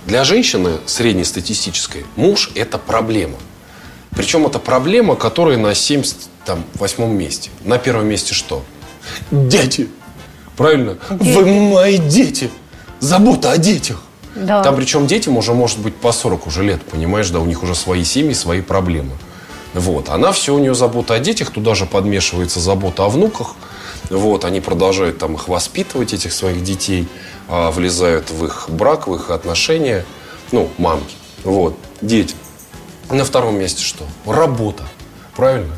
Для 0.07 0.23
женщины 0.23 0.77
среднестатистической 0.85 2.05
муж– 2.15 2.51
это 2.55 2.77
проблема. 2.77 3.35
Причем 4.11 4.45
это 4.45 4.57
проблема, 4.57 5.17
которая 5.17 5.57
на 5.57 5.75
70 5.75 6.15
там, 6.45 6.63
восьмом 6.75 7.17
месте. 7.17 7.49
На 7.65 7.77
первом 7.77 8.07
месте 8.07 8.33
что? 8.33 8.63
Дети. 9.31 9.89
Правильно? 10.55 10.97
Дети. 11.09 11.33
Вы 11.33 11.45
мои 11.45 11.97
дети. 11.97 12.49
Забота 13.01 13.51
о 13.51 13.57
детях. 13.57 14.01
Да. 14.33 14.63
Там 14.63 14.77
причем 14.77 15.07
детям 15.07 15.35
уже 15.35 15.53
может 15.53 15.79
быть 15.79 15.95
по 15.95 16.13
40 16.13 16.47
уже 16.47 16.63
лет, 16.63 16.81
понимаешь, 16.83 17.29
да, 17.29 17.41
у 17.41 17.45
них 17.45 17.61
уже 17.61 17.75
свои 17.75 18.05
семьи, 18.05 18.33
свои 18.33 18.61
проблемы. 18.61 19.11
Вот. 19.73 20.07
Она 20.07 20.31
все, 20.31 20.55
у 20.55 20.59
нее 20.59 20.73
забота 20.73 21.15
о 21.15 21.19
детях, 21.19 21.51
туда 21.51 21.75
же 21.75 21.85
подмешивается 21.85 22.61
забота 22.61 23.03
о 23.03 23.09
внуках. 23.09 23.55
Вот, 24.09 24.45
они 24.45 24.61
продолжают 24.61 25.17
там 25.17 25.35
их 25.35 25.49
воспитывать, 25.49 26.13
этих 26.13 26.31
своих 26.31 26.63
детей, 26.63 27.09
а, 27.47 27.71
влезают 27.71 28.29
в 28.29 28.45
их 28.45 28.65
брак, 28.69 29.07
в 29.07 29.15
их 29.15 29.29
отношения. 29.29 30.05
Ну, 30.51 30.69
мамки. 30.77 31.15
Вот, 31.43 31.77
дети. 32.01 32.35
На 33.09 33.23
втором 33.23 33.57
месте 33.57 33.83
что? 33.83 34.05
Работа. 34.25 34.83
Правильно? 35.35 35.75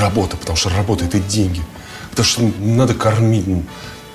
Работа, 0.00 0.36
потому 0.36 0.56
что 0.56 0.70
работа– 0.70 1.04
это 1.06 1.18
деньги. 1.18 1.62
Потому 2.10 2.26
что 2.26 2.42
надо 2.60 2.94
кормить. 2.94 3.44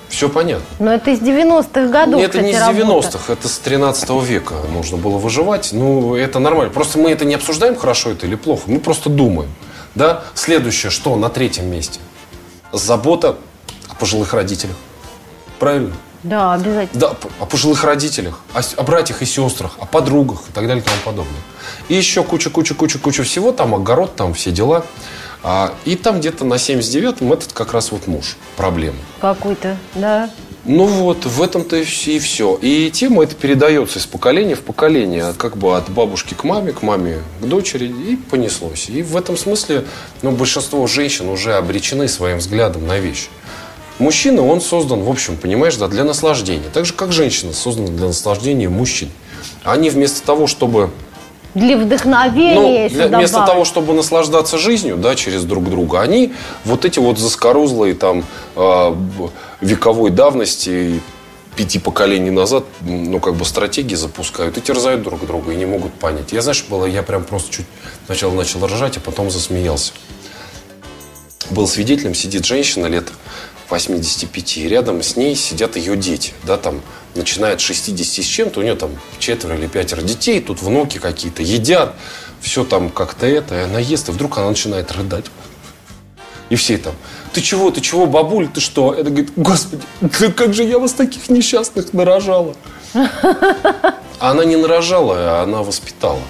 Все 0.10 0.29
понятно. 0.29 0.65
Но 0.79 0.94
это 0.94 1.12
из 1.12 1.20
90-х 1.20 1.88
годов, 1.88 2.20
Нет, 2.20 2.29
это 2.29 2.41
не 2.41 2.51
из 2.51 2.58
90-х, 2.58 3.34
это 3.34 3.50
с 3.50 3.58
13 3.58 4.10
века 4.24 4.55
нужно 4.72 4.98
было 4.98 5.17
выживать. 5.17 5.70
Ну, 5.74 6.15
это 6.15 6.39
нормально. 6.39 6.72
Просто 6.72 7.00
мы 7.00 7.12
это 7.12 7.25
не 7.25 7.36
обсуждаем, 7.36 7.75
хорошо 7.75 8.12
это 8.12 8.25
или 8.25 8.36
плохо. 8.36 8.63
Мы 8.67 8.79
просто 8.79 9.10
думаем. 9.10 9.50
Да? 9.96 10.24
Следующее, 10.34 10.89
что 10.89 11.15
на 11.15 11.29
третьем 11.29 11.67
месте? 11.67 12.00
Забота 12.72 13.38
о 13.89 13.96
пожилых 13.96 14.34
родителях. 14.34 14.75
Правильно? 15.60 15.94
Да, 16.25 16.53
обязательно. 16.53 17.00
Да, 17.00 17.15
о 17.39 17.46
пожилых 17.46 17.84
родителях, 17.84 18.39
о, 18.53 18.62
о 18.77 18.84
братьях 18.84 19.22
и 19.22 19.25
сестрах, 19.25 19.77
о 19.79 19.86
подругах 19.86 20.50
и 20.50 20.51
так 20.51 20.67
далее 20.67 20.82
и 20.82 20.86
тому 20.86 20.98
подобное. 21.05 21.41
И 21.88 21.94
еще 21.94 22.24
куча-куча-куча-куча 22.24 23.24
всего, 23.24 23.51
там 23.51 23.75
огород, 23.75 24.15
там 24.15 24.34
все 24.34 24.51
дела. 24.51 24.86
А, 25.44 25.72
и 25.86 25.96
там 25.96 26.20
где-то 26.20 26.44
на 26.44 26.55
79-м 26.55 27.32
этот 27.32 27.53
как 27.53 27.74
раз 27.74 27.91
вот 27.91 28.08
муж 28.08 28.38
проблема. 28.58 28.98
Какой-то, 29.22 29.77
да. 29.94 30.32
Ну 30.63 30.86
вот, 30.86 31.25
в 31.25 31.44
этом-то 31.44 31.75
и 31.75 31.84
все. 31.84 32.58
И 32.60 32.89
тема 32.89 33.24
это 33.24 33.36
передается 33.36 34.00
из 34.00 34.08
поколения 34.08 34.55
в 34.55 34.62
поколение, 34.62 35.36
как 35.38 35.58
бы 35.58 35.77
от 35.77 35.91
бабушки 35.91 36.34
к 36.34 36.44
маме, 36.44 36.72
к 36.72 36.82
маме 36.82 37.20
к 37.39 37.46
дочери, 37.46 37.86
и 37.86 38.15
понеслось. 38.15 38.89
И 38.89 39.03
в 39.03 39.15
этом 39.15 39.38
смысле 39.38 39.86
ну, 40.24 40.32
большинство 40.32 40.88
женщин 40.88 41.29
уже 41.29 41.53
обречены 41.53 42.08
своим 42.08 42.39
взглядом 42.39 42.88
на 42.88 42.98
вещи. 42.98 43.27
Мужчина, 43.98 44.46
он 44.46 44.60
создан, 44.60 45.04
в 45.04 45.10
общем, 45.10 45.38
понимаешь, 45.38 45.78
да, 45.78 45.88
для 45.88 46.04
наслаждения. 46.04 46.70
Так 46.74 46.86
же, 46.86 46.94
как 46.94 47.14
женщина 47.14 47.54
создана 47.54 47.88
для 47.88 48.08
наслаждения 48.08 48.68
мужчин. 48.68 49.10
Они 49.64 49.90
вместо 49.90 50.25
того, 50.25 50.48
чтобы 50.48 50.90
для 51.54 51.78
вдохновения. 51.78 52.90
Ну, 52.90 52.90
для, 52.90 53.08
вместо 53.08 53.46
того, 53.46 53.64
чтобы 53.64 53.94
наслаждаться 53.94 54.58
жизнью, 54.58 54.98
да, 54.98 55.16
через 55.16 55.46
друг 55.46 55.70
друга, 55.70 56.02
они 56.02 56.34
вот 56.66 56.84
эти 56.84 57.00
вот 57.00 57.18
заскорузлые 57.18 57.96
там 57.96 58.25
э, 58.58 58.96
вековой 59.62 60.12
давности 60.12 61.02
пяти 61.56 61.80
поколений 61.80 62.32
назад, 62.32 62.66
ну, 62.82 63.22
как 63.22 63.36
бы 63.36 63.46
стратегии 63.46 63.96
запускают 63.96 64.58
и 64.58 64.62
терзают 64.62 65.04
друг 65.04 65.25
друга, 65.25 65.54
и 65.54 65.56
не 65.56 65.66
могут 65.66 65.94
понять. 65.94 66.34
Я, 66.34 66.42
знаешь, 66.42 66.66
было, 66.70 66.86
я 66.86 67.02
прям 67.02 67.24
просто 67.24 67.50
чуть 67.50 67.66
сначала 68.06 68.34
начал 68.34 68.66
ржать, 68.66 68.98
а 68.98 69.00
потом 69.00 69.32
засмеялся. 69.32 69.94
Был 71.52 71.70
свидетелем, 71.70 72.14
сидит 72.16 72.44
женщина 72.44 72.88
лет 72.88 73.08
85, 73.69 74.57
и 74.57 74.67
рядом 74.67 75.01
с 75.01 75.15
ней 75.15 75.36
сидят 75.36 75.75
ее 75.75 75.95
дети, 75.98 76.34
да, 76.43 76.57
там, 76.57 76.81
начиная 77.15 77.53
от 77.53 77.62
60 77.62 78.24
с 78.24 78.27
чем-то, 78.27 78.60
у 78.60 78.63
нее 78.63 78.75
там 78.75 78.91
четверо 79.19 79.55
или 79.55 79.67
пятеро 79.67 80.01
детей, 80.01 80.39
тут 80.39 80.62
внуки 80.62 80.98
какие-то 80.98 81.41
едят, 81.41 81.95
все 82.41 82.63
там 82.63 82.89
как-то 82.89 83.25
это, 83.25 83.55
и 83.55 83.63
она 83.63 83.79
ест, 83.79 84.10
и 84.10 84.12
вдруг 84.12 84.38
она 84.38 84.50
начинает 84.50 84.91
рыдать. 84.91 85.25
И 86.50 86.55
все 86.55 86.77
там, 86.77 86.93
ты 87.34 87.41
чего, 87.41 87.72
ты 87.72 87.81
чего, 87.81 88.05
бабуль, 88.05 88.48
ты 88.48 88.62
что? 88.62 88.93
Это 88.93 89.10
говорит, 89.10 89.31
господи, 89.36 89.84
как 90.36 90.53
же 90.53 90.63
я 90.63 90.77
вас 90.77 90.93
таких 90.93 91.29
несчастных 91.29 91.91
нарожала. 91.93 92.55
Она 94.20 94.46
не 94.46 94.56
нарожала, 94.56 95.15
а 95.18 95.44
она 95.44 95.62
воспитала. 95.62 96.22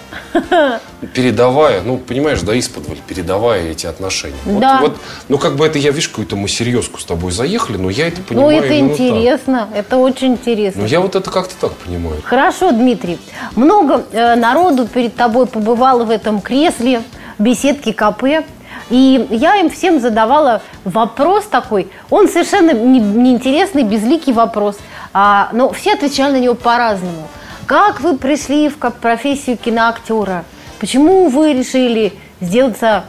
Передавая, 1.14 1.82
ну, 1.82 1.98
понимаешь, 1.98 2.42
да, 2.42 2.58
исподволь, 2.58 2.98
передавая 3.08 3.72
эти 3.72 3.86
отношения. 3.86 4.36
Да. 4.46 4.80
Вот, 4.82 4.90
вот, 4.90 4.98
ну, 5.30 5.38
как 5.38 5.56
бы 5.56 5.66
это 5.66 5.78
я, 5.78 5.92
видишь, 5.92 6.10
какую-то 6.10 6.36
мы 6.36 6.48
серьезку 6.48 7.00
с 7.00 7.06
тобой 7.06 7.32
заехали, 7.32 7.78
но 7.78 7.90
я 7.90 8.08
это 8.08 8.18
ну, 8.18 8.26
понимаю. 8.28 8.58
Ну, 8.58 8.64
это 8.64 8.80
интересно, 8.80 9.68
так. 9.72 9.80
это 9.80 9.98
очень 9.98 10.34
интересно. 10.34 10.82
Ну, 10.82 10.88
я 10.88 11.00
вот 11.00 11.16
это 11.16 11.30
как-то 11.30 11.54
так 11.60 11.74
понимаю. 11.74 12.22
Хорошо, 12.24 12.72
Дмитрий. 12.72 13.20
Много 13.56 14.04
э, 14.12 14.36
народу 14.36 14.88
перед 14.88 15.16
тобой 15.16 15.46
побывало 15.46 16.04
в 16.06 16.10
этом 16.10 16.42
кресле, 16.42 17.04
беседке 17.38 17.94
КП. 17.94 18.46
И 18.90 19.28
я 19.32 19.58
им 19.58 19.70
всем 19.70 20.00
задавала 20.00 20.62
вопрос 20.84 21.46
такой, 21.46 21.88
он 22.10 22.28
совершенно 22.28 22.72
неинтересный, 22.72 23.84
безликий 23.84 24.32
вопрос, 24.32 24.78
а, 25.18 25.48
но 25.54 25.72
все 25.72 25.94
отвечали 25.94 26.34
на 26.34 26.40
него 26.42 26.56
по-разному. 26.56 27.30
Как 27.68 28.02
вы 28.02 28.18
пришли 28.18 28.68
в 28.68 28.76
профессию 28.76 29.58
киноактера? 29.58 30.44
Почему 30.78 31.30
вы 31.30 31.54
решили 31.54 32.12
сделаться, 32.42 33.06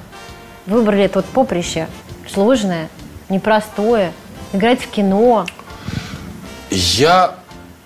выбрали 0.67 1.03
это 1.03 1.19
вот 1.19 1.25
поприще? 1.25 1.89
Сложное, 2.33 2.91
непростое, 3.29 4.13
играть 4.53 4.83
в 4.83 4.89
кино. 4.89 5.47
Я 6.71 7.35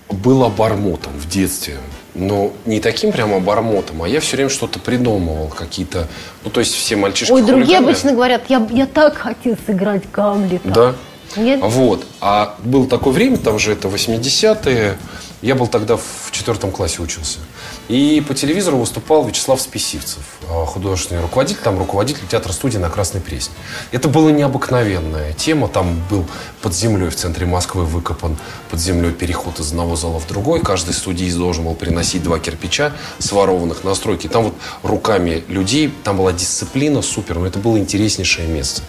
был 0.07 0.43
обормотом 0.43 1.13
в 1.13 1.27
детстве. 1.27 1.79
Но 2.13 2.53
не 2.67 2.79
таким 2.79 3.11
прямо 3.11 3.37
обормотом, 3.37 4.03
а 4.03 4.07
я 4.07 4.19
все 4.19 4.35
время 4.35 4.51
что-то 4.51 4.77
придумывал, 4.77 5.47
какие-то... 5.47 6.07
Ну, 6.43 6.51
то 6.51 6.59
есть 6.59 6.75
все 6.75 6.95
мальчишки 6.95 7.31
Ой, 7.31 7.41
другие 7.41 7.79
обычно 7.79 8.11
говорят, 8.11 8.43
я, 8.49 8.67
я 8.69 8.85
так 8.85 9.17
хотел 9.17 9.55
сыграть 9.65 10.03
Гамлета. 10.11 10.69
Да? 10.69 10.95
Нет? 11.37 11.59
Вот. 11.61 12.05
А 12.19 12.55
было 12.63 12.87
такое 12.87 13.13
время, 13.13 13.37
там 13.37 13.59
же 13.59 13.71
это 13.71 13.87
80-е, 13.87 14.97
Я 15.41 15.55
был 15.55 15.65
тогда 15.65 15.97
в 15.97 16.31
четвертом 16.31 16.71
классе 16.71 17.01
учился. 17.01 17.39
И 17.87 18.23
по 18.27 18.35
телевизору 18.35 18.77
выступал 18.77 19.25
Вячеслав 19.25 19.59
Списивцев, 19.59 20.23
а, 20.47 20.65
художественный 20.65 21.21
руководитель, 21.21 21.61
там 21.63 21.79
руководитель 21.79 22.27
театра 22.29 22.51
студии 22.51 22.77
на 22.77 22.89
Красной 22.89 23.21
Пресне. 23.21 23.55
Это 23.91 24.07
была 24.07 24.31
необыкновенная 24.31 25.33
тема. 25.33 25.67
Там 25.67 25.99
был 26.09 26.27
под 26.61 26.75
землей 26.75 27.09
в 27.09 27.15
центре 27.15 27.47
Москвы 27.47 27.85
выкопан 27.85 28.37
под 28.69 28.79
землей 28.79 29.11
переход 29.11 29.59
из 29.59 29.69
одного 29.69 29.95
зала 29.95 30.19
в 30.19 30.27
другой. 30.27 30.61
Каждый 30.61 30.93
студиист 30.93 31.37
должен 31.37 31.65
был 31.65 31.73
приносить 31.73 32.21
два 32.21 32.37
кирпича, 32.37 32.93
сворованных 33.17 33.83
на 33.83 33.95
стройке. 33.95 34.29
Там 34.29 34.43
вот 34.43 34.53
руками 34.83 35.43
людей, 35.47 35.91
там 36.03 36.17
была 36.17 36.33
дисциплина 36.33 37.01
супер, 37.01 37.39
но 37.39 37.47
это 37.47 37.57
было 37.57 37.79
интереснейшее 37.79 38.47
место. 38.47 38.83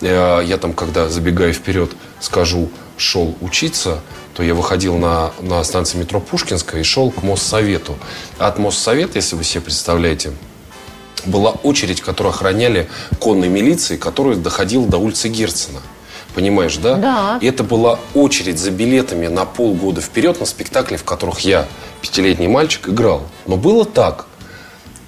Э, 0.00 0.40
я 0.42 0.56
там, 0.56 0.72
когда 0.72 1.10
забегая 1.10 1.52
вперед, 1.52 1.90
скажу, 2.20 2.70
шел 2.96 3.36
учиться, 3.40 4.00
то 4.38 4.44
я 4.44 4.54
выходил 4.54 4.96
на, 4.98 5.32
на 5.40 5.64
станции 5.64 5.98
метро 5.98 6.20
Пушкинская 6.20 6.80
и 6.80 6.84
шел 6.84 7.10
к 7.10 7.24
Моссовету. 7.24 7.96
От 8.38 8.60
Моссовета, 8.60 9.16
если 9.16 9.34
вы 9.34 9.42
себе 9.42 9.62
представляете, 9.62 10.30
была 11.26 11.50
очередь, 11.50 12.00
которую 12.00 12.32
охраняли 12.32 12.88
конной 13.18 13.48
милиции, 13.48 13.96
которая 13.96 14.36
доходила 14.36 14.86
до 14.86 14.98
улицы 14.98 15.26
Герцена. 15.28 15.80
Понимаешь, 16.36 16.76
да? 16.76 16.94
Да. 16.94 17.38
И 17.40 17.48
это 17.48 17.64
была 17.64 17.98
очередь 18.14 18.60
за 18.60 18.70
билетами 18.70 19.26
на 19.26 19.44
полгода 19.44 20.00
вперед 20.00 20.38
на 20.38 20.46
спектакли, 20.46 20.94
в 20.94 21.02
которых 21.02 21.40
я, 21.40 21.66
пятилетний 22.00 22.46
мальчик, 22.46 22.90
играл. 22.90 23.24
Но 23.48 23.56
было 23.56 23.84
так. 23.84 24.27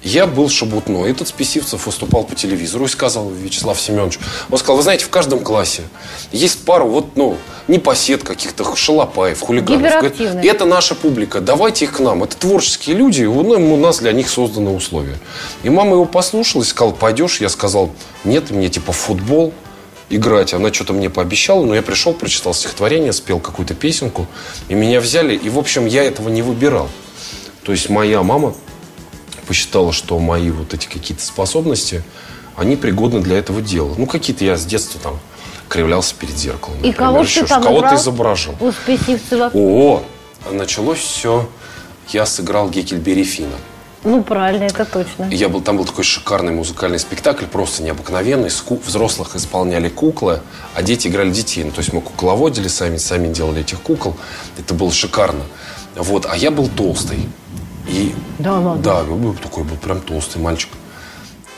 Я 0.03 0.25
был 0.25 0.49
шабутной. 0.49 1.11
Этот 1.11 1.27
Списивцев 1.27 1.85
выступал 1.85 2.23
по 2.23 2.33
телевизору 2.35 2.85
и 2.85 2.87
сказал 2.87 3.29
Вячеслав 3.29 3.79
Семенович, 3.79 4.19
он 4.49 4.57
сказал, 4.57 4.77
вы 4.77 4.83
знаете, 4.83 5.05
в 5.05 5.09
каждом 5.09 5.41
классе 5.41 5.83
есть 6.31 6.65
пару 6.65 6.87
вот, 6.87 7.15
ну, 7.15 7.37
непосед 7.67 8.23
каких-то 8.23 8.75
шалопаев, 8.75 9.39
хулиганов. 9.39 9.99
Говорит, 9.99 10.19
это 10.19 10.65
наша 10.65 10.95
публика, 10.95 11.39
давайте 11.39 11.85
их 11.85 11.97
к 11.97 11.99
нам. 11.99 12.23
Это 12.23 12.35
творческие 12.35 12.95
люди, 12.95 13.25
у 13.25 13.77
нас 13.77 13.99
для 13.99 14.11
них 14.11 14.27
созданы 14.29 14.71
условия. 14.71 15.19
И 15.61 15.69
мама 15.69 15.91
его 15.91 16.05
послушала 16.05 16.63
и 16.63 16.65
сказала, 16.65 16.93
пойдешь? 16.93 17.39
Я 17.39 17.49
сказал, 17.49 17.91
нет, 18.23 18.49
мне 18.49 18.69
типа 18.69 18.91
футбол 18.93 19.53
играть. 20.09 20.55
Она 20.55 20.73
что-то 20.73 20.93
мне 20.93 21.11
пообещала, 21.11 21.63
но 21.63 21.75
я 21.75 21.83
пришел, 21.83 22.13
прочитал 22.13 22.55
стихотворение, 22.55 23.13
спел 23.13 23.39
какую-то 23.39 23.75
песенку, 23.75 24.25
и 24.67 24.73
меня 24.73 24.99
взяли. 24.99 25.35
И, 25.35 25.49
в 25.49 25.59
общем, 25.59 25.85
я 25.85 26.03
этого 26.03 26.29
не 26.29 26.41
выбирал. 26.41 26.89
То 27.63 27.71
есть 27.71 27.89
моя 27.89 28.23
мама 28.23 28.55
посчитала, 29.51 29.91
что 29.91 30.17
мои 30.17 30.49
вот 30.49 30.73
эти 30.73 30.87
какие-то 30.87 31.25
способности, 31.25 32.05
они 32.55 32.77
пригодны 32.77 33.19
для 33.19 33.37
этого 33.37 33.61
дела. 33.61 33.93
Ну, 33.97 34.05
какие-то 34.05 34.45
я 34.45 34.55
с 34.55 34.65
детства 34.65 34.97
там 35.03 35.19
кривлялся 35.67 36.15
перед 36.15 36.37
зеркалом. 36.37 36.77
И 36.77 36.87
например, 36.87 36.95
кого 36.95 37.25
ты 37.25 37.45
там 37.45 37.61
Кого 37.61 37.81
ты 37.81 37.95
изображал? 37.95 38.55
О, 39.53 40.03
началось 40.49 40.99
все. 40.99 41.49
Я 42.07 42.25
сыграл 42.25 42.69
Гекельбери 42.69 43.25
Фина. 43.25 43.57
Ну, 44.05 44.23
правильно, 44.23 44.63
это 44.63 44.85
точно. 44.85 45.25
Я 45.29 45.49
был, 45.49 45.59
там 45.59 45.75
был 45.75 45.83
такой 45.83 46.05
шикарный 46.05 46.53
музыкальный 46.53 46.99
спектакль, 46.99 47.43
просто 47.43 47.83
необыкновенный. 47.83 48.49
Взрослых 48.85 49.35
исполняли 49.35 49.89
куклы, 49.89 50.39
а 50.75 50.81
дети 50.81 51.09
играли 51.09 51.29
детей. 51.29 51.65
Ну, 51.65 51.71
то 51.71 51.79
есть 51.79 51.91
мы 51.91 51.99
кукловодили 51.99 52.69
сами, 52.69 52.95
сами 52.95 53.33
делали 53.33 53.59
этих 53.59 53.81
кукол. 53.81 54.15
Это 54.57 54.73
было 54.73 54.93
шикарно. 54.93 55.43
Вот, 55.97 56.25
а 56.25 56.37
я 56.37 56.51
был 56.51 56.69
толстый. 56.69 57.27
И, 57.91 58.15
да, 58.39 58.59
ладно. 58.59 58.81
Да, 58.81 59.03
такой 59.43 59.63
был 59.63 59.75
прям 59.75 59.99
толстый 60.01 60.41
мальчик. 60.41 60.69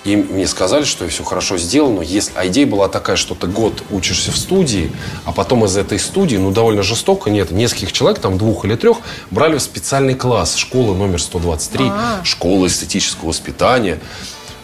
И 0.04 0.18
мне 0.18 0.48
сказали, 0.48 0.84
что 0.84 1.06
я 1.06 1.10
все 1.10 1.24
хорошо 1.24 1.58
сделал, 1.58 1.94
но 1.94 2.02
если... 2.02 2.34
А 2.36 2.46
идея 2.48 2.66
была 2.66 2.90
такая, 2.90 3.16
что 3.16 3.36
ты 3.36 3.48
год 3.48 3.84
учишься 3.90 4.32
в 4.32 4.38
студии, 4.38 4.92
а 5.24 5.32
потом 5.32 5.64
из 5.64 5.78
этой 5.78 5.98
студии, 5.98 6.36
ну, 6.36 6.52
довольно 6.52 6.84
жестоко, 6.84 7.30
нет, 7.30 7.52
нескольких 7.52 7.94
человек, 7.94 8.20
там 8.20 8.38
двух 8.38 8.66
или 8.66 8.76
трех, 8.76 8.98
брали 9.32 9.58
в 9.58 9.62
специальный 9.62 10.16
класс, 10.16 10.56
школы 10.56 10.94
номер 10.94 11.22
123, 11.22 11.86
А-а-а. 11.86 12.26
школа 12.26 12.68
эстетического 12.68 13.30
воспитания 13.30 14.02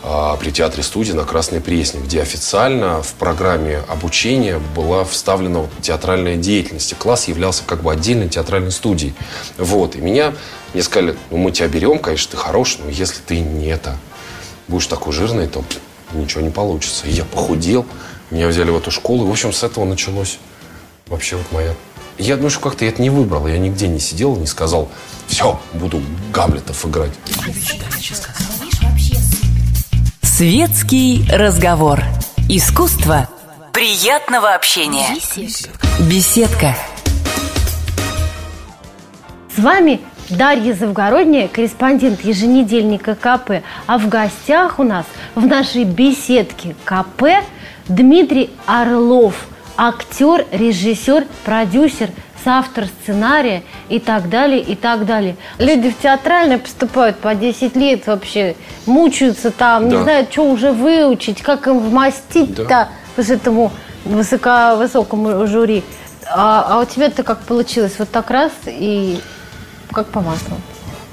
при 0.01 0.51
театре 0.51 0.81
студии 0.81 1.11
на 1.11 1.25
Красной 1.25 1.59
Пресне, 1.59 1.99
где 2.01 2.21
официально 2.21 3.01
в 3.01 3.13
программе 3.13 3.81
обучения 3.87 4.59
была 4.75 5.03
вставлена 5.03 5.67
театральная 5.81 6.37
деятельность. 6.37 6.95
Класс 6.97 7.27
являлся 7.27 7.63
как 7.65 7.81
бы 7.81 7.91
отдельной 7.91 8.29
театральной 8.29 8.71
студией. 8.71 9.13
Вот. 9.57 9.95
И 9.95 9.99
меня 9.99 10.33
мне 10.73 10.83
сказали, 10.83 11.17
ну 11.31 11.37
мы 11.37 11.51
тебя 11.51 11.67
берем, 11.67 11.99
конечно, 11.99 12.31
ты 12.31 12.37
хорош, 12.37 12.77
но 12.83 12.89
если 12.89 13.21
ты 13.25 13.39
не 13.39 13.67
это, 13.67 13.97
будешь 14.67 14.87
такой 14.87 15.13
жирный, 15.13 15.47
то 15.47 15.63
ничего 16.13 16.41
не 16.41 16.49
получится. 16.49 17.07
И 17.07 17.11
я 17.11 17.25
похудел, 17.25 17.85
меня 18.31 18.47
взяли 18.47 18.69
в 18.71 18.77
эту 18.77 18.91
школу. 18.91 19.25
И, 19.25 19.27
в 19.27 19.31
общем, 19.31 19.51
с 19.51 19.63
этого 19.63 19.85
началось 19.85 20.37
вообще 21.07 21.35
вот 21.35 21.51
моя... 21.51 21.73
Я 22.17 22.35
думаю, 22.35 22.51
что 22.51 22.59
как-то 22.59 22.85
я 22.85 22.91
это 22.91 23.01
не 23.01 23.09
выбрал. 23.09 23.47
Я 23.47 23.57
нигде 23.57 23.87
не 23.87 23.99
сидел, 23.99 24.35
не 24.35 24.45
сказал, 24.47 24.89
все, 25.27 25.59
буду 25.73 26.01
Гамлетов 26.33 26.85
играть. 26.85 27.11
Светский 30.39 31.25
разговор. 31.29 31.99
Искусство 32.47 33.27
приятного 33.73 34.55
общения. 34.55 35.09
Беседка. 36.09 36.77
С 39.53 39.59
вами 39.59 39.99
Дарья 40.29 40.73
Завгородняя, 40.73 41.49
корреспондент 41.49 42.23
еженедельника 42.23 43.15
КП. 43.15 43.65
А 43.85 43.97
в 43.97 44.07
гостях 44.07 44.79
у 44.79 44.83
нас 44.83 45.05
в 45.35 45.45
нашей 45.45 45.83
беседке 45.83 46.73
КП 46.85 47.43
Дмитрий 47.89 48.49
Орлов, 48.65 49.45
актер, 49.75 50.45
режиссер, 50.53 51.25
продюсер, 51.43 52.11
соавтор 52.43 52.85
сценария 53.01 53.63
и 53.89 53.99
так 53.99 54.29
далее, 54.29 54.61
и 54.61 54.75
так 54.75 55.05
далее. 55.05 55.35
Люди 55.57 55.89
в 55.89 55.97
театральное 56.01 56.57
поступают 56.57 57.17
по 57.17 57.35
10 57.35 57.75
лет 57.75 58.07
вообще, 58.07 58.55
мучаются 58.85 59.51
там, 59.51 59.89
да. 59.89 59.95
не 59.95 60.03
знают, 60.03 60.31
что 60.31 60.43
уже 60.43 60.71
выучить, 60.71 61.41
как 61.41 61.67
им 61.67 61.79
вмостить-то 61.79 62.65
да. 62.65 62.89
с 63.17 63.29
этому 63.29 63.71
высоко, 64.05 64.75
высокому 64.77 65.47
жюри. 65.47 65.83
А, 66.31 66.67
а 66.69 66.79
у 66.81 66.85
тебя-то 66.85 67.23
как 67.23 67.39
получилось? 67.39 67.93
Вот 67.97 68.09
так 68.09 68.29
раз 68.29 68.51
и 68.65 69.19
как 69.91 70.07
по 70.07 70.21
маслу? 70.21 70.57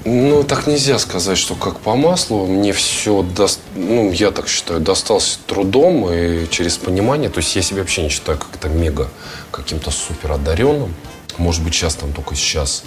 Ну, 0.05 0.43
так 0.43 0.67
нельзя 0.67 0.99
сказать, 0.99 1.37
что 1.37 1.55
как 1.55 1.79
по 1.79 1.95
маслу. 1.95 2.45
Мне 2.45 2.71
все, 2.71 3.23
до... 3.23 3.47
ну, 3.75 4.11
я 4.11 4.31
так 4.31 4.47
считаю, 4.47 4.79
досталось 4.79 5.39
трудом 5.45 6.09
и 6.09 6.47
через 6.49 6.77
понимание. 6.77 7.29
То 7.29 7.39
есть 7.39 7.53
я 7.55 7.61
себя 7.61 7.81
вообще 7.81 8.03
не 8.03 8.09
считаю 8.09 8.37
как-то 8.37 8.69
мега 8.69 9.09
каким-то 9.51 9.91
супер 9.91 10.31
одаренным. 10.31 10.93
Может 11.37 11.63
быть, 11.63 11.73
сейчас 11.73 11.95
там 11.95 12.13
только 12.13 12.35
сейчас. 12.35 12.83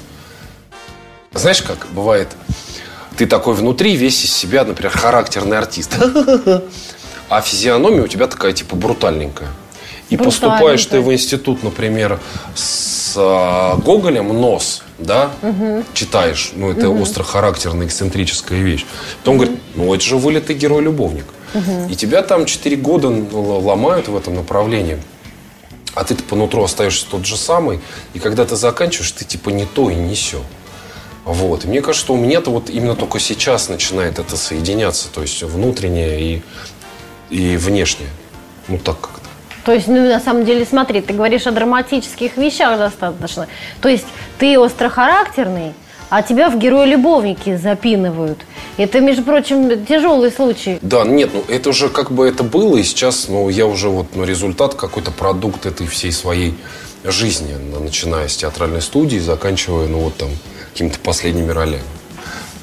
Знаешь, 1.33 1.63
как 1.63 1.87
бывает, 1.93 2.29
ты 3.17 3.27
такой 3.27 3.55
внутри 3.55 3.97
весь 3.97 4.25
из 4.25 4.33
себя, 4.33 4.65
например, 4.65 4.97
характерный 4.97 5.59
артист. 5.59 5.97
А 7.29 7.43
физиономия 7.43 8.03
у 8.03 8.09
тебя 8.09 8.27
такая, 8.27 8.53
типа, 8.53 8.75
брутальненькая. 8.75 9.47
И 10.09 10.17
поступаешь 10.17 10.85
ты 10.85 11.01
в 11.01 11.13
институт, 11.13 11.63
например, 11.63 12.19
с 12.57 13.15
а, 13.17 13.77
Гоголем 13.77 14.29
нос, 14.29 14.83
да, 14.99 15.31
угу. 15.41 15.85
читаешь, 15.95 16.51
ну, 16.57 16.73
это 16.73 16.91
угу. 16.91 17.05
острохарактерная, 17.05 17.87
эксцентрическая 17.87 18.59
вещь. 18.59 18.85
Потом 19.21 19.37
угу. 19.37 19.45
говорит, 19.45 19.63
ну, 19.77 19.95
это 19.95 20.05
же 20.05 20.17
вылитый 20.17 20.57
герой-любовник. 20.57 21.27
Угу. 21.55 21.89
И 21.91 21.95
тебя 21.95 22.23
там 22.23 22.47
4 22.47 22.77
года 22.77 23.09
ломают 23.09 24.09
в 24.09 24.17
этом 24.17 24.35
направлении. 24.35 25.01
А 25.95 26.05
ты 26.05 26.15
по 26.15 26.37
нутру 26.37 26.63
остаешься 26.63 27.07
тот 27.11 27.27
же 27.27 27.37
самый. 27.37 27.81
И 28.15 28.19
когда 28.19 28.45
ты 28.45 28.57
заканчиваешь, 28.57 29.11
ты 29.13 29.25
типа 29.25 29.51
не 29.51 29.67
то 29.67 29.91
и 29.91 29.95
не 29.95 30.15
все. 30.15 30.43
Вот. 31.25 31.65
И 31.65 31.69
мне 31.69 31.81
кажется, 31.81 32.05
что 32.05 32.15
у 32.15 32.17
меня-то 32.17 32.51
вот 32.51 32.71
именно 32.71 32.95
только 32.95 33.19
сейчас 33.19 33.69
начинает 33.69 34.19
это 34.19 34.37
соединяться. 34.37 35.09
То 35.13 35.23
есть 35.23 35.43
внутреннее 35.43 36.21
и, 36.21 36.43
и 37.31 37.57
внешнее. 37.57 38.11
Ну 38.69 38.79
так 38.79 39.01
как 39.01 39.21
то 39.65 39.73
есть, 39.73 39.89
ну, 39.89 40.09
на 40.09 40.21
самом 40.21 40.45
деле, 40.45 40.65
смотри, 40.65 41.01
ты 41.01 41.13
говоришь 41.13 41.47
о 41.47 41.51
драматических 41.51 42.37
вещах 42.37 42.79
достаточно. 42.79 43.47
То 43.81 43.89
есть, 43.89 44.07
ты 44.39 44.59
острохарактерный, 44.59 45.75
а 46.11 46.23
тебя 46.23 46.51
в 46.51 46.59
герои-любовники 46.59 47.57
запинывают. 47.57 48.39
Это, 48.77 49.01
между 49.01 49.23
прочим, 49.23 49.87
тяжелый 49.87 50.31
случай. 50.31 50.79
Да, 50.83 51.05
нет, 51.05 51.31
ну 51.33 51.45
это 51.49 51.71
уже 51.71 51.89
как 51.89 52.13
бы 52.13 52.29
это 52.29 52.43
было, 52.43 52.77
и 52.77 52.83
сейчас, 52.83 53.29
ну, 53.29 53.49
я 53.49 53.67
уже 53.67 53.89
вот, 53.89 54.09
ну, 54.15 54.25
результат, 54.25 54.75
какой-то 54.75 55.11
продукт 55.11 55.65
этой 55.65 55.87
всей 55.87 56.13
своей 56.13 56.55
жизни, 57.05 57.55
начиная 57.81 58.29
с 58.29 58.37
театральной 58.37 58.83
студии, 58.83 59.19
заканчивая, 59.19 59.89
ну, 59.89 60.01
вот 60.01 60.17
там, 60.17 60.29
какими-то 60.73 60.99
последними 60.99 61.51
ролями. 61.51 61.83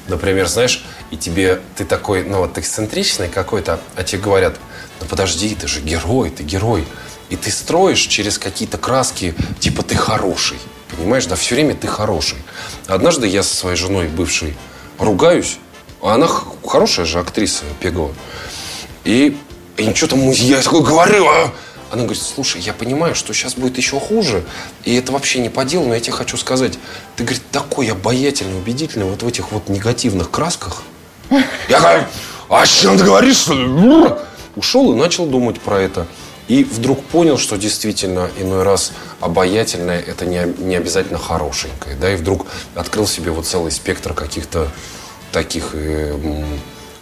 Например, 0.06 0.46
знаешь, 0.46 0.84
и 1.10 1.16
тебе, 1.16 1.58
ты 1.76 1.84
такой, 1.84 2.22
ну, 2.22 2.38
вот 2.38 2.56
эксцентричный 2.56 3.28
какой-то, 3.28 3.80
а 3.96 4.04
тебе 4.04 4.22
говорят– 4.22 4.54
ну 5.00 5.06
подожди, 5.06 5.54
ты 5.54 5.68
же 5.68 5.80
герой, 5.80 6.30
ты 6.30 6.42
герой. 6.42 6.84
И 7.30 7.36
ты 7.36 7.50
строишь 7.50 8.00
через 8.00 8.38
какие-то 8.38 8.78
краски, 8.78 9.34
типа 9.60 9.82
ты 9.82 9.94
хороший. 9.94 10.58
Понимаешь, 10.98 11.26
да, 11.26 11.36
все 11.36 11.54
время 11.54 11.74
ты 11.76 11.86
хороший. 11.86 12.38
Однажды 12.88 13.28
я 13.28 13.44
со 13.44 13.54
своей 13.54 13.76
женой 13.76 14.08
бывшей 14.08 14.56
ругаюсь, 14.98 15.58
а 16.02 16.14
она 16.14 16.26
хорошая 16.26 17.06
же 17.06 17.20
актриса 17.20 17.62
Пегова. 17.80 18.12
И, 19.04 19.36
и 19.76 19.94
что-то 19.94 20.16
я 20.16 20.60
такой 20.60 20.82
говорю, 20.82 21.26
а, 21.28 21.52
Она 21.92 22.02
говорит, 22.02 22.20
слушай, 22.20 22.60
я 22.60 22.72
понимаю, 22.72 23.14
что 23.14 23.32
сейчас 23.32 23.54
будет 23.54 23.78
еще 23.78 24.00
хуже, 24.00 24.44
и 24.84 24.94
это 24.96 25.12
вообще 25.12 25.38
не 25.38 25.48
по 25.48 25.64
делу, 25.64 25.86
но 25.86 25.94
я 25.94 26.00
тебе 26.00 26.12
хочу 26.12 26.36
сказать, 26.36 26.78
ты, 27.16 27.22
говорит, 27.22 27.42
такой 27.52 27.86
обаятельный, 27.86 28.58
убедительный 28.58 29.06
вот 29.06 29.22
в 29.22 29.26
этих 29.26 29.52
вот 29.52 29.68
негативных 29.68 30.32
красках. 30.32 30.82
Я 31.68 31.78
говорю, 31.80 32.04
а 32.48 32.62
о 32.62 32.66
чем 32.66 32.98
ты 32.98 33.04
говоришь, 33.04 33.36
что? 33.36 34.24
Ушел 34.56 34.92
и 34.92 34.96
начал 34.96 35.26
думать 35.26 35.60
про 35.60 35.80
это. 35.80 36.08
И 36.48 36.64
вдруг 36.64 37.04
понял, 37.04 37.36
что 37.36 37.56
действительно 37.56 38.30
иной 38.40 38.62
раз 38.62 38.92
обаятельное 39.20 40.00
это 40.00 40.24
не, 40.24 40.40
не 40.58 40.76
обязательно 40.76 41.18
хорошенькое. 41.18 41.94
Да, 41.96 42.10
и 42.12 42.16
вдруг 42.16 42.46
открыл 42.74 43.06
себе 43.06 43.30
вот 43.30 43.46
целый 43.46 43.70
спектр 43.70 44.14
каких-то 44.14 44.68
таких 45.30 45.70
э, 45.74 46.14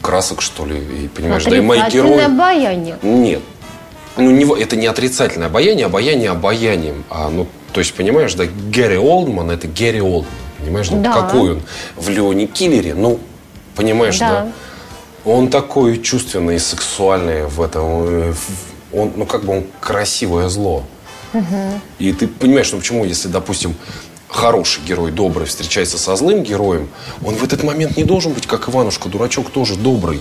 красок, 0.03 0.43
что 0.43 0.67
ли. 0.67 0.77
И 1.05 1.09
понимаешь, 1.09 1.45
да 1.45 1.57
и 1.57 1.61
мои 1.61 1.81
герои. 1.91 2.25
обаяние. 2.25 2.99
Нет. 3.03 3.41
Ну, 4.17 4.31
не, 4.31 4.45
это 4.61 4.75
не 4.77 4.87
отрицательное 4.87 5.47
обаяние, 5.47 5.87
обаяние 5.87 6.31
обаянием. 6.31 7.05
А, 7.09 7.29
ну, 7.29 7.47
то 7.73 7.81
есть, 7.81 7.95
понимаешь, 7.95 8.35
да, 8.35 8.47
Гэри 8.47 8.97
Олдман 8.99 9.51
это 9.51 9.69
Гэри 9.69 10.01
Олдман. 10.01 10.33
Понимаешь, 10.59 10.91
ну, 10.91 11.03
Да. 11.03 11.13
какой 11.13 11.53
он 11.53 11.63
в 11.97 12.09
Леоне 12.09 12.47
Киллере, 12.47 12.95
ну, 12.95 13.21
понимаешь, 13.77 14.19
Да. 14.19 14.31
да? 14.31 14.53
Он 15.31 15.49
такой 15.51 15.99
чувственный 16.01 16.57
и 16.57 16.59
сексуальный 16.59 17.45
в 17.47 17.61
этом. 17.61 17.83
э, 18.09 18.33
в- 18.33 18.76
Он, 18.97 19.13
ну, 19.15 19.27
как 19.27 19.45
бы 19.45 19.59
он 19.59 19.67
красивое 19.81 20.49
зло. 20.49 20.83
И 21.99 22.13
ты 22.13 22.27
понимаешь, 22.27 22.73
ну 22.73 22.79
почему, 22.79 23.05
если, 23.05 23.29
допустим, 23.29 23.75
хороший 24.29 24.83
герой, 24.85 25.11
добрый, 25.11 25.47
встречается 25.47 25.99
со 25.99 26.17
злым 26.17 26.43
героем, 26.43 26.89
он 27.25 27.35
в 27.35 27.45
этот 27.45 27.63
момент 27.63 27.97
не 27.97 28.05
должен 28.05 28.33
быть, 28.33 28.47
как 28.47 28.69
Иванушка, 28.69 29.09
дурачок, 29.09 29.51
тоже 29.51 29.77
добрый. 29.77 30.21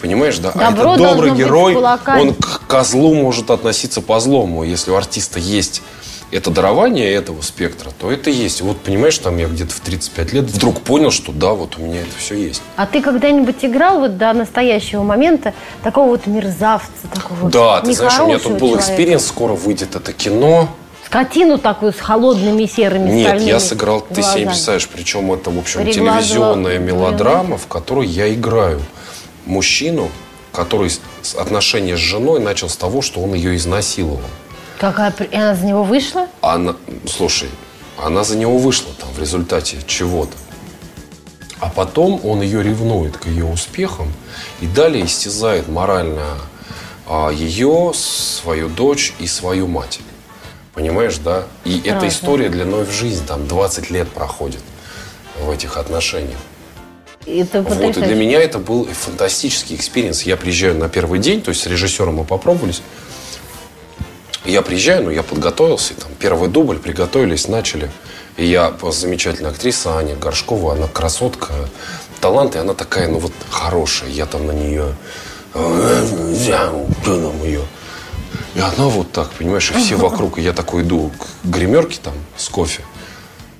Понимаешь, 0.00 0.38
да? 0.38 0.50
а 0.54 0.70
Добро 0.70 0.94
этот 0.94 1.06
добрый 1.06 1.30
герой, 1.32 1.74
он 1.74 2.34
к 2.34 2.66
козлу 2.66 3.14
может 3.14 3.50
относиться 3.50 4.00
по 4.00 4.20
злому. 4.20 4.62
Если 4.62 4.90
у 4.90 4.94
артиста 4.96 5.38
есть 5.38 5.82
это 6.30 6.50
дарование 6.50 7.12
этого 7.12 7.40
спектра, 7.42 7.90
то 7.98 8.10
это 8.10 8.30
есть. 8.30 8.60
Вот, 8.60 8.78
понимаешь, 8.78 9.16
там 9.18 9.36
я 9.38 9.46
где-то 9.46 9.72
в 9.72 9.80
35 9.80 10.32
лет 10.32 10.44
вдруг 10.44 10.80
понял, 10.80 11.10
что 11.10 11.32
да, 11.32 11.52
вот 11.52 11.78
у 11.78 11.82
меня 11.82 12.00
это 12.00 12.16
все 12.18 12.34
есть. 12.34 12.62
А 12.76 12.86
ты 12.86 13.00
когда-нибудь 13.00 13.56
играл 13.62 14.00
вот 14.00 14.18
до 14.18 14.32
настоящего 14.32 15.02
момента 15.02 15.54
такого 15.82 16.08
вот 16.10 16.26
мерзавца, 16.26 16.88
такого 17.14 17.50
Да, 17.50 17.80
ты 17.80 17.92
знаешь, 17.92 18.18
у 18.20 18.26
меня 18.26 18.38
тут 18.38 18.58
был 18.58 18.76
experience, 18.76 19.26
скоро 19.26 19.52
выйдет 19.52 19.94
это 19.94 20.12
кино. 20.12 20.68
Скотину 21.06 21.58
такую 21.58 21.92
с 21.92 22.00
холодными 22.00 22.66
серыми 22.66 23.08
Нет, 23.10 23.40
я 23.42 23.60
сыграл, 23.60 24.00
ты 24.00 24.14
себе 24.14 24.22
глазами. 24.22 24.40
не 24.40 24.46
представляешь, 24.46 24.88
причем 24.88 25.32
это, 25.32 25.50
в 25.50 25.58
общем, 25.58 25.80
Кареглазого 25.80 26.16
телевизионная 26.18 26.78
мелодрама, 26.80 27.56
в 27.56 27.68
которой 27.68 28.08
я 28.08 28.32
играю 28.34 28.80
мужчину, 29.44 30.10
который 30.52 30.90
отношения 31.38 31.96
с 31.96 32.00
женой 32.00 32.40
начал 32.40 32.68
с 32.68 32.76
того, 32.76 33.02
что 33.02 33.20
он 33.20 33.34
ее 33.34 33.54
изнасиловал. 33.54 34.20
Какая... 34.78 35.12
и 35.12 35.36
Она 35.36 35.54
за 35.54 35.66
него 35.66 35.82
вышла? 35.82 36.28
Она, 36.40 36.76
слушай, 37.06 37.48
она 37.98 38.24
за 38.24 38.36
него 38.36 38.58
вышла 38.58 38.92
там 38.98 39.10
в 39.12 39.18
результате 39.18 39.78
чего-то. 39.86 40.32
А 41.58 41.70
потом 41.70 42.20
он 42.24 42.42
ее 42.42 42.62
ревнует 42.62 43.16
к 43.16 43.26
ее 43.26 43.46
успехам 43.46 44.12
и 44.60 44.66
далее 44.66 45.06
истязает 45.06 45.68
морально 45.68 46.38
а, 47.06 47.30
ее, 47.30 47.92
свою 47.94 48.68
дочь 48.68 49.14
и 49.18 49.26
свою 49.26 49.66
мать. 49.66 50.00
Понимаешь, 50.74 51.16
да? 51.16 51.46
И 51.64 51.78
эта 51.78 52.00
Страшно. 52.00 52.08
история 52.08 52.48
длиной 52.50 52.84
в 52.84 52.90
жизнь, 52.90 53.24
там 53.26 53.46
20 53.46 53.90
лет 53.90 54.08
проходит 54.08 54.60
в 55.40 55.50
этих 55.50 55.78
отношениях. 55.78 56.38
Это 57.24 57.62
Вот, 57.62 57.96
и 57.96 58.00
для 58.00 58.14
меня 58.14 58.40
это 58.40 58.58
был 58.58 58.84
фантастический 58.84 59.74
experience. 59.74 60.22
Я 60.22 60.36
приезжаю 60.36 60.76
на 60.76 60.88
первый 60.88 61.18
день, 61.18 61.40
то 61.40 61.48
есть 61.48 61.62
с 61.62 61.66
режиссером 61.66 62.16
мы 62.16 62.24
попробовались. 62.24 62.82
Я 64.46 64.62
приезжаю, 64.62 65.04
ну, 65.04 65.10
я 65.10 65.22
подготовился, 65.22 65.94
и 65.94 65.96
там 65.96 66.10
первый 66.18 66.48
дубль, 66.48 66.78
приготовились, 66.78 67.48
начали. 67.48 67.90
И 68.36 68.46
я, 68.46 68.72
замечательная 68.90 69.50
актриса 69.50 69.96
Аня 69.96 70.14
Горшкова, 70.14 70.74
она 70.74 70.86
красотка, 70.86 71.52
талант, 72.20 72.54
и 72.54 72.58
она 72.58 72.74
такая, 72.74 73.08
ну, 73.08 73.18
вот, 73.18 73.32
хорошая. 73.50 74.10
Я 74.10 74.26
там 74.26 74.46
на 74.46 74.52
нее, 74.52 74.94
взял, 75.54 76.86
плюнул 77.04 77.42
ее. 77.42 77.62
И 78.54 78.60
она 78.60 78.86
вот 78.86 79.10
так, 79.10 79.30
понимаешь, 79.32 79.70
и 79.70 79.74
все 79.74 79.96
вокруг. 79.96 80.38
И 80.38 80.42
я 80.42 80.52
такой 80.52 80.82
иду 80.82 81.10
к 81.18 81.46
гримерке 81.48 81.98
там 82.02 82.14
с 82.36 82.48
кофе. 82.48 82.82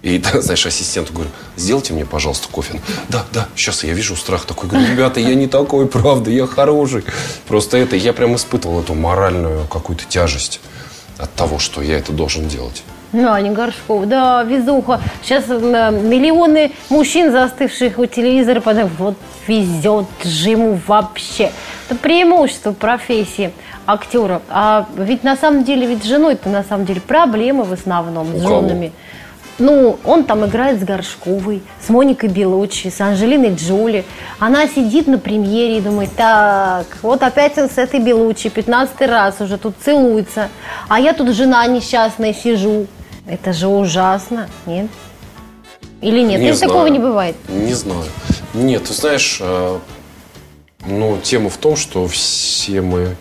И, 0.02 0.18
да, 0.18 0.40
знаешь, 0.40 0.64
ассистенту 0.66 1.12
говорю, 1.12 1.30
сделайте 1.56 1.94
мне, 1.94 2.06
пожалуйста, 2.06 2.46
кофе. 2.48 2.80
Да, 3.08 3.26
да, 3.32 3.48
сейчас 3.56 3.82
я 3.82 3.92
вижу 3.92 4.14
страх 4.14 4.44
такой. 4.44 4.68
Говорю, 4.68 4.86
ребята, 4.88 5.18
я 5.18 5.34
не 5.34 5.48
такой, 5.48 5.86
правда, 5.88 6.30
я 6.30 6.46
хороший. 6.46 7.02
Просто 7.48 7.76
это, 7.76 7.96
я 7.96 8.12
прям 8.12 8.36
испытывал 8.36 8.82
эту 8.82 8.94
моральную 8.94 9.66
какую-то 9.66 10.04
тяжесть 10.04 10.60
от 11.18 11.32
того, 11.34 11.58
что 11.58 11.82
я 11.82 11.98
это 11.98 12.12
должен 12.12 12.48
делать. 12.48 12.82
Ну, 13.12 13.30
Аня 13.30 13.52
Горшкова, 13.52 14.04
да, 14.04 14.42
везуха. 14.42 15.00
Сейчас 15.22 15.44
э, 15.48 15.52
миллионы 15.52 16.72
мужчин, 16.90 17.32
застывших 17.32 17.98
у 17.98 18.06
телевизора, 18.06 18.60
подумают, 18.60 18.92
вот 18.98 19.16
везет 19.46 20.06
же 20.24 20.50
ему 20.50 20.78
вообще. 20.86 21.52
Это 21.88 21.98
преимущество 21.98 22.72
профессии 22.72 23.52
актера. 23.86 24.42
А 24.48 24.86
ведь 24.96 25.22
на 25.22 25.36
самом 25.36 25.64
деле, 25.64 25.86
ведь 25.86 26.02
с 26.02 26.06
женой-то 26.06 26.48
на 26.48 26.64
самом 26.64 26.84
деле 26.84 27.00
проблемы 27.00 27.64
в 27.64 27.72
основном 27.72 28.36
с 28.36 28.42
кого? 28.42 28.60
женами. 28.60 28.92
Ну, 29.58 29.98
он 30.04 30.24
там 30.24 30.44
играет 30.44 30.80
с 30.80 30.84
Горшковой, 30.84 31.62
с 31.84 31.88
Моникой 31.88 32.28
Белучи, 32.28 32.88
с 32.90 33.00
Анжелиной 33.00 33.54
Джоли. 33.54 34.04
Она 34.38 34.68
сидит 34.68 35.06
на 35.06 35.18
премьере 35.18 35.78
и 35.78 35.80
думает, 35.80 36.10
так, 36.14 36.86
вот 37.00 37.22
опять 37.22 37.56
он 37.56 37.70
с 37.70 37.78
этой 37.78 38.00
Белучи, 38.00 38.50
15 38.50 39.00
раз 39.02 39.40
уже 39.40 39.56
тут 39.56 39.74
целуется. 39.82 40.50
А 40.88 41.00
я 41.00 41.14
тут 41.14 41.34
жена 41.34 41.66
несчастная 41.66 42.34
сижу. 42.34 42.86
Это 43.26 43.54
же 43.54 43.66
ужасно, 43.66 44.48
нет? 44.66 44.88
Или 46.02 46.20
нет? 46.20 46.40
Не 46.40 46.48
Или 46.48 46.56
такого 46.56 46.80
знаю. 46.80 46.92
не 46.92 46.98
бывает? 46.98 47.36
Не 47.48 47.72
знаю. 47.72 48.04
Нет, 48.52 48.84
ты 48.84 48.92
знаешь, 48.92 49.38
э, 49.40 49.78
ну, 50.86 51.18
тема 51.22 51.48
в 51.48 51.56
том, 51.56 51.76
что 51.76 52.06
все 52.06 52.82
мы, 52.82 53.16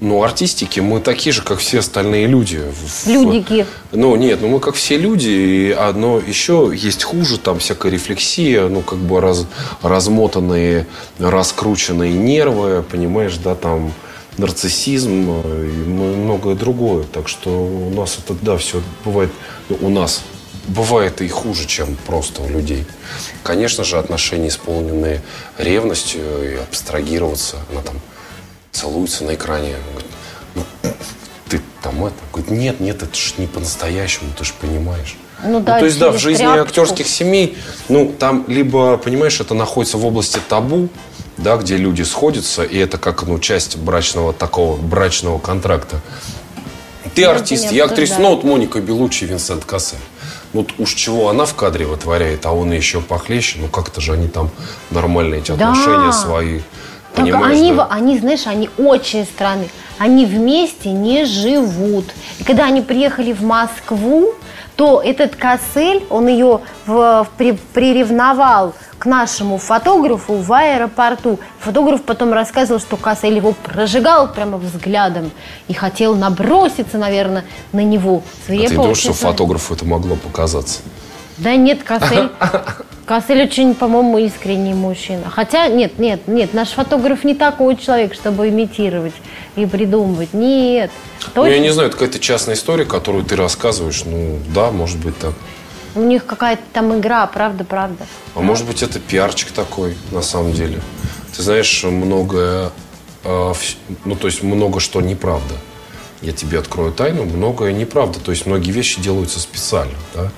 ну, 0.00 0.22
артистики, 0.22 0.80
мы 0.80 1.00
такие 1.00 1.32
же, 1.32 1.42
как 1.42 1.58
все 1.58 1.80
остальные 1.80 2.26
люди. 2.26 2.62
Людики. 3.06 3.66
Ну, 3.92 4.14
нет, 4.16 4.40
ну 4.40 4.48
мы 4.48 4.60
как 4.60 4.74
все 4.74 4.96
люди, 4.96 5.28
и 5.28 5.70
одно 5.70 6.18
еще 6.18 6.70
есть 6.74 7.02
хуже, 7.02 7.38
там 7.38 7.58
всякая 7.58 7.90
рефлексия, 7.90 8.68
ну, 8.68 8.82
как 8.82 8.98
бы 8.98 9.20
раз, 9.20 9.46
размотанные, 9.82 10.86
раскрученные 11.18 12.12
нервы, 12.12 12.84
понимаешь, 12.88 13.36
да, 13.38 13.54
там 13.54 13.92
нарциссизм 14.36 15.42
э, 15.44 15.66
и 15.66 15.88
многое 15.88 16.54
другое. 16.54 17.04
Так 17.04 17.28
что 17.28 17.50
у 17.50 17.90
нас 17.90 18.18
это, 18.24 18.38
да, 18.40 18.56
все 18.56 18.80
бывает, 19.04 19.30
ну, 19.68 19.78
у 19.80 19.88
нас 19.88 20.22
бывает 20.68 21.20
и 21.22 21.28
хуже, 21.28 21.66
чем 21.66 21.96
просто 22.06 22.42
у 22.42 22.48
людей. 22.48 22.84
Конечно 23.42 23.82
же, 23.82 23.98
отношения, 23.98 24.48
исполненные 24.48 25.22
ревностью, 25.56 26.22
и 26.44 26.56
абстрагироваться, 26.56 27.56
она 27.72 27.82
там 27.82 27.96
целуется 28.78 29.24
на 29.24 29.34
экране, 29.34 29.74
говорит, 29.90 30.10
ну, 30.54 30.62
ты 31.48 31.60
там 31.82 32.04
это, 32.04 32.14
говорит, 32.32 32.50
нет, 32.50 32.80
нет, 32.80 33.02
это 33.02 33.14
же 33.16 33.34
не 33.38 33.46
по-настоящему, 33.46 34.30
ты 34.38 34.44
же 34.44 34.52
понимаешь. 34.60 35.16
Ну 35.44 35.60
да, 35.60 35.78
то 35.78 35.84
есть, 35.84 35.98
да, 35.98 36.10
в 36.10 36.18
жизни 36.18 36.42
тряпочку. 36.44 36.66
актерских 36.66 37.06
семей, 37.08 37.56
ну, 37.88 38.12
там 38.18 38.44
либо, 38.48 38.96
понимаешь, 38.96 39.40
это 39.40 39.54
находится 39.54 39.96
в 39.96 40.04
области 40.04 40.40
табу, 40.48 40.88
да, 41.36 41.56
где 41.56 41.76
люди 41.76 42.02
сходятся, 42.02 42.64
и 42.64 42.76
это 42.76 42.98
как, 42.98 43.22
ну, 43.24 43.38
часть 43.38 43.76
брачного 43.76 44.32
такого, 44.32 44.76
брачного 44.76 45.38
контракта. 45.38 46.00
Ты 47.14 47.24
Ну, 47.24 47.30
артист, 47.30 47.64
это 47.64 47.72
не 47.72 47.78
я 47.78 47.84
актриса, 47.84 48.14
обсуждаю. 48.14 48.30
ну, 48.30 48.36
вот 48.36 48.44
Моника 48.44 48.80
Белучи 48.80 49.24
и 49.24 49.26
Винсент 49.28 49.64
Кассель. 49.64 49.98
Ну, 50.52 50.60
вот 50.62 50.72
уж 50.78 50.94
чего 50.94 51.28
она 51.28 51.44
в 51.46 51.54
кадре 51.54 51.86
вытворяет, 51.86 52.44
а 52.46 52.52
он 52.52 52.72
еще 52.72 53.00
похлеще, 53.00 53.58
ну, 53.60 53.68
как-то 53.68 54.00
же 54.00 54.12
они 54.14 54.28
там 54.28 54.50
нормальные 54.90 55.40
эти 55.40 55.52
Да. 55.52 55.70
отношения 55.70 56.12
свои, 56.12 56.60
Так 57.14 57.24
понимаешь, 57.24 57.58
они, 57.58 57.72
во- 57.72 57.86
они, 57.90 58.18
знаешь, 58.18 58.46
они 58.46 58.70
очень 58.78 59.24
странные. 59.24 59.68
Они 59.98 60.24
вместе 60.26 60.90
не 60.90 61.24
живут. 61.24 62.04
И 62.38 62.44
когда 62.44 62.66
они 62.66 62.80
приехали 62.82 63.32
в 63.32 63.42
Москву, 63.42 64.32
то 64.76 65.02
этот 65.04 65.34
Кассель, 65.34 66.04
он 66.08 66.28
ее 66.28 66.60
в- 66.86 67.26
при- 67.36 67.58
приревновал 67.74 68.74
к 68.98 69.06
нашему 69.06 69.58
фотографу 69.58 70.34
в 70.34 70.52
аэропорту. 70.52 71.40
Фотограф 71.60 72.02
потом 72.02 72.32
рассказывал, 72.32 72.80
что 72.80 72.96
Кассель 72.96 73.34
его 73.36 73.52
прожигал 73.52 74.32
прямо 74.32 74.58
взглядом 74.58 75.30
и 75.66 75.72
хотел 75.74 76.14
наброситься, 76.14 76.98
наверное, 76.98 77.44
на 77.72 77.80
него. 77.82 78.22
А 78.24 78.46
Свирепо 78.46 78.68
ты 78.68 78.74
думаешь, 78.76 78.98
что 78.98 79.12
фотографу 79.14 79.74
это 79.74 79.84
могло 79.84 80.14
показаться? 80.16 80.80
Да 81.38 81.54
нет, 81.56 81.82
Кассель, 81.84 82.30
Кассель 83.06 83.42
очень, 83.42 83.74
по-моему, 83.74 84.18
искренний 84.18 84.74
мужчина. 84.74 85.30
Хотя, 85.30 85.68
нет, 85.68 85.98
нет, 85.98 86.26
нет, 86.26 86.52
наш 86.54 86.70
фотограф 86.70 87.24
не 87.24 87.34
такой 87.34 87.76
человек, 87.76 88.14
чтобы 88.14 88.48
имитировать 88.48 89.14
и 89.56 89.64
придумывать. 89.66 90.32
Нет. 90.34 90.90
Ну, 91.34 91.44
я 91.44 91.50
Точно. 91.52 91.62
не 91.62 91.70
знаю, 91.72 91.88
это 91.88 91.98
какая-то 91.98 92.18
частная 92.18 92.54
история, 92.54 92.84
которую 92.84 93.24
ты 93.24 93.36
рассказываешь. 93.36 94.02
Ну, 94.04 94.38
да, 94.54 94.70
может 94.70 94.98
быть 94.98 95.16
так. 95.18 95.34
У 95.94 96.00
них 96.02 96.26
какая-то 96.26 96.62
там 96.72 96.98
игра, 96.98 97.26
правда, 97.26 97.64
правда. 97.64 98.06
А 98.34 98.40
может 98.40 98.66
быть, 98.66 98.82
это 98.82 99.00
пиарчик 99.00 99.50
такой, 99.52 99.96
на 100.12 100.22
самом 100.22 100.52
деле. 100.52 100.80
Ты 101.36 101.42
знаешь, 101.42 101.82
многое, 101.84 102.70
э, 103.24 103.28
вс- 103.28 103.76
ну, 104.04 104.14
то 104.16 104.26
есть 104.26 104.42
много 104.42 104.80
что 104.80 105.00
неправда. 105.00 105.54
я 106.20 106.32
тебе 106.32 106.58
открою 106.58 106.92
тайну, 106.92 107.24
многое 107.24 107.72
неправда. 107.72 108.18
То 108.20 108.32
есть 108.32 108.44
многие 108.44 108.70
вещи 108.72 109.00
делаются 109.00 109.38
специально. 109.40 109.94
Да? 110.14 110.30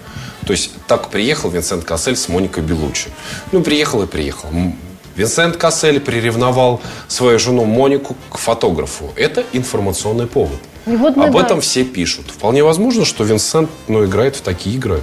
То 0.46 0.52
есть 0.52 0.72
так 0.86 1.08
приехал 1.08 1.50
Винсент 1.50 1.84
Кассель 1.84 2.16
с 2.16 2.28
Моникой 2.28 2.62
Белучи. 2.62 3.10
Ну, 3.52 3.62
приехал 3.62 4.02
и 4.02 4.06
приехал. 4.06 4.48
Винсент 5.16 5.56
Кассель 5.56 6.00
приревновал 6.00 6.80
свою 7.08 7.38
жену 7.38 7.64
Монику 7.64 8.16
к 8.30 8.38
фотографу. 8.38 9.12
Это 9.16 9.44
информационный 9.52 10.26
повод. 10.26 10.58
Вот 10.86 11.16
Об 11.18 11.32
да. 11.32 11.40
этом 11.40 11.60
все 11.60 11.84
пишут. 11.84 12.30
Вполне 12.30 12.64
возможно, 12.64 13.04
что 13.04 13.24
Винсент 13.24 13.70
ну, 13.86 14.04
играет 14.04 14.36
в 14.36 14.40
такие 14.40 14.76
игры. 14.76 15.00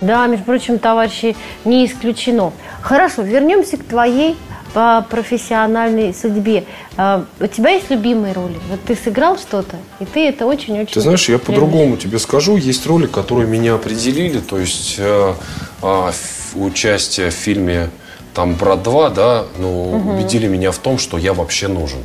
Да, 0.00 0.26
между 0.26 0.44
прочим, 0.44 0.78
товарищи, 0.78 1.36
не 1.64 1.86
исключено. 1.86 2.52
Хорошо, 2.80 3.22
вернемся 3.22 3.76
к 3.76 3.84
твоей 3.84 4.36
по 4.72 5.06
профессиональной 5.08 6.14
судьбе. 6.14 6.64
А, 6.96 7.24
у 7.40 7.46
тебя 7.46 7.70
есть 7.70 7.90
любимые 7.90 8.32
роли? 8.32 8.58
Вот 8.70 8.80
ты 8.86 8.96
сыграл 8.96 9.38
что-то, 9.38 9.76
и 10.00 10.04
ты 10.04 10.28
это 10.28 10.46
очень-очень... 10.46 10.94
Ты 10.94 11.00
знаешь, 11.00 11.28
я 11.28 11.38
по-другому 11.38 11.96
тебе 11.96 12.18
скажу. 12.18 12.56
Есть 12.56 12.86
роли, 12.86 13.06
которые 13.06 13.48
меня 13.48 13.74
определили. 13.74 14.40
То 14.40 14.58
есть 14.58 14.96
э, 14.98 15.34
э, 15.82 16.10
участие 16.54 17.30
в 17.30 17.34
фильме 17.34 17.90
там 18.34 18.54
«Брат 18.54 18.80
2», 18.80 19.14
да, 19.14 19.44
ну, 19.58 19.96
угу. 19.96 20.14
убедили 20.14 20.46
меня 20.46 20.70
в 20.70 20.78
том, 20.78 20.98
что 20.98 21.18
я 21.18 21.34
вообще 21.34 21.68
нужен. 21.68 22.00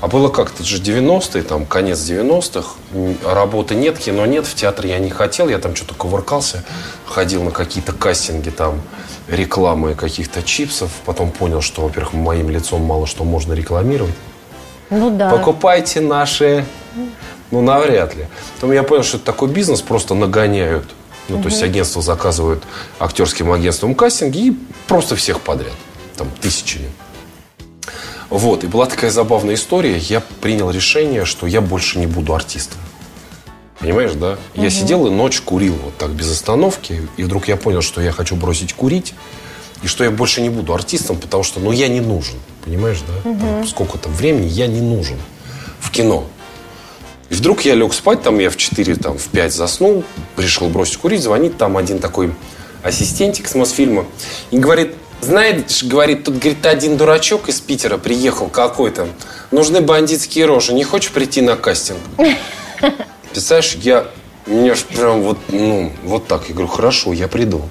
А 0.00 0.06
было 0.06 0.28
как-то, 0.28 0.62
это 0.62 0.64
же 0.64 0.80
90-е, 0.80 1.42
там, 1.42 1.66
конец 1.66 1.98
90-х, 1.98 2.76
работы 3.24 3.74
нет, 3.74 3.98
кино 3.98 4.26
нет, 4.26 4.46
в 4.46 4.54
театр 4.54 4.86
я 4.86 4.98
не 4.98 5.10
хотел, 5.10 5.48
я 5.48 5.58
там 5.58 5.74
что-то 5.74 5.94
кувыркался, 5.94 6.64
ходил 7.04 7.42
на 7.42 7.50
какие-то 7.50 7.92
кастинги, 7.92 8.50
там, 8.50 8.80
рекламы 9.28 9.94
каких-то 9.94 10.42
чипсов, 10.42 10.90
потом 11.04 11.30
понял, 11.30 11.60
что, 11.60 11.82
во-первых, 11.82 12.14
моим 12.14 12.50
лицом 12.50 12.82
мало 12.82 13.06
что 13.06 13.24
можно 13.24 13.52
рекламировать. 13.52 14.14
Ну 14.90 15.10
да. 15.10 15.30
Покупайте 15.30 16.00
наши, 16.00 16.64
ну, 17.50 17.60
навряд 17.60 18.16
ли. 18.16 18.26
Потом 18.54 18.72
я 18.72 18.82
понял, 18.82 19.02
что 19.02 19.18
это 19.18 19.26
такой 19.26 19.48
бизнес, 19.48 19.82
просто 19.82 20.14
нагоняют. 20.14 20.86
Ну, 21.28 21.36
угу. 21.36 21.44
то 21.44 21.48
есть 21.50 21.62
агентство 21.62 22.00
заказывают 22.00 22.64
актерским 22.98 23.52
агентством 23.52 23.94
кастинги 23.94 24.48
и 24.48 24.58
просто 24.86 25.14
всех 25.14 25.40
подряд. 25.40 25.74
Там 26.16 26.28
тысячами. 26.40 26.90
Вот, 28.30 28.64
и 28.64 28.66
была 28.66 28.86
такая 28.86 29.10
забавная 29.10 29.54
история. 29.54 29.96
Я 29.98 30.22
принял 30.40 30.70
решение, 30.70 31.24
что 31.24 31.46
я 31.46 31.60
больше 31.60 31.98
не 31.98 32.06
буду 32.06 32.34
артистом. 32.34 32.78
Понимаешь, 33.80 34.12
да? 34.12 34.38
Угу. 34.54 34.62
Я 34.62 34.70
сидел 34.70 35.06
и 35.06 35.10
ночь 35.10 35.40
курил 35.40 35.74
вот 35.82 35.96
так 35.96 36.10
без 36.10 36.30
остановки. 36.30 37.08
И 37.16 37.22
вдруг 37.22 37.48
я 37.48 37.56
понял, 37.56 37.82
что 37.82 38.00
я 38.00 38.12
хочу 38.12 38.36
бросить 38.36 38.72
курить. 38.72 39.14
И 39.82 39.86
что 39.86 40.02
я 40.02 40.10
больше 40.10 40.40
не 40.40 40.50
буду 40.50 40.74
артистом, 40.74 41.18
потому 41.18 41.44
что, 41.44 41.60
ну, 41.60 41.70
я 41.70 41.88
не 41.88 42.00
нужен. 42.00 42.34
Понимаешь, 42.64 42.98
да? 43.06 43.30
Угу. 43.30 43.66
сколько-то 43.66 44.08
времени 44.08 44.46
я 44.46 44.66
не 44.66 44.80
нужен 44.80 45.16
в 45.80 45.90
кино. 45.90 46.24
И 47.30 47.34
вдруг 47.34 47.62
я 47.62 47.74
лег 47.74 47.92
спать, 47.92 48.22
там 48.22 48.38
я 48.38 48.50
в 48.50 48.56
4, 48.56 48.96
там, 48.96 49.18
в 49.18 49.28
5 49.28 49.54
заснул, 49.54 50.02
решил 50.36 50.68
бросить 50.68 50.96
курить, 50.96 51.22
звонит 51.22 51.58
там 51.58 51.76
один 51.76 51.98
такой 51.98 52.34
ассистентик 52.82 53.48
с 53.48 53.54
Мосфильма 53.54 54.06
и 54.50 54.58
говорит, 54.58 54.94
знаешь, 55.20 55.82
говорит, 55.82 56.24
тут, 56.24 56.38
говорит, 56.38 56.64
один 56.64 56.96
дурачок 56.96 57.48
из 57.48 57.60
Питера 57.60 57.98
приехал 57.98 58.48
какой-то. 58.48 59.08
Нужны 59.50 59.80
бандитские 59.80 60.46
рожи. 60.46 60.72
Не 60.72 60.84
хочешь 60.84 61.10
прийти 61.10 61.42
на 61.42 61.56
кастинг? 61.56 61.98
Представляешь, 63.30 63.74
я... 63.82 64.06
Ж 64.46 64.84
прям 64.84 65.22
вот, 65.22 65.38
ну, 65.48 65.92
вот 66.04 66.26
так. 66.26 66.48
Я 66.48 66.54
говорю, 66.54 66.68
хорошо, 66.68 67.12
я 67.12 67.28
приду. 67.28 67.62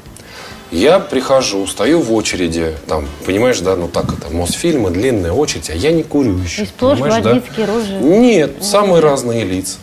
Я 0.72 1.00
прихожу, 1.00 1.66
стою 1.66 2.02
в 2.02 2.14
очереди, 2.14 2.74
там, 2.88 3.08
понимаешь, 3.26 3.60
да, 3.62 3.78
ну 3.78 3.88
так 3.88 4.06
это, 4.14 4.34
Мосфильмы, 4.36 4.92
длинная 4.92 5.32
очередь, 5.32 5.70
а 5.70 5.74
я 5.74 5.94
не 5.94 6.04
курю 6.04 6.38
еще. 6.40 6.64
И 6.64 6.66
сплошь 6.66 7.00
да? 7.00 7.42
рожи? 7.66 7.94
Нет, 8.02 8.64
самые 8.64 9.00
разные 9.00 9.46
лица. 9.46 9.78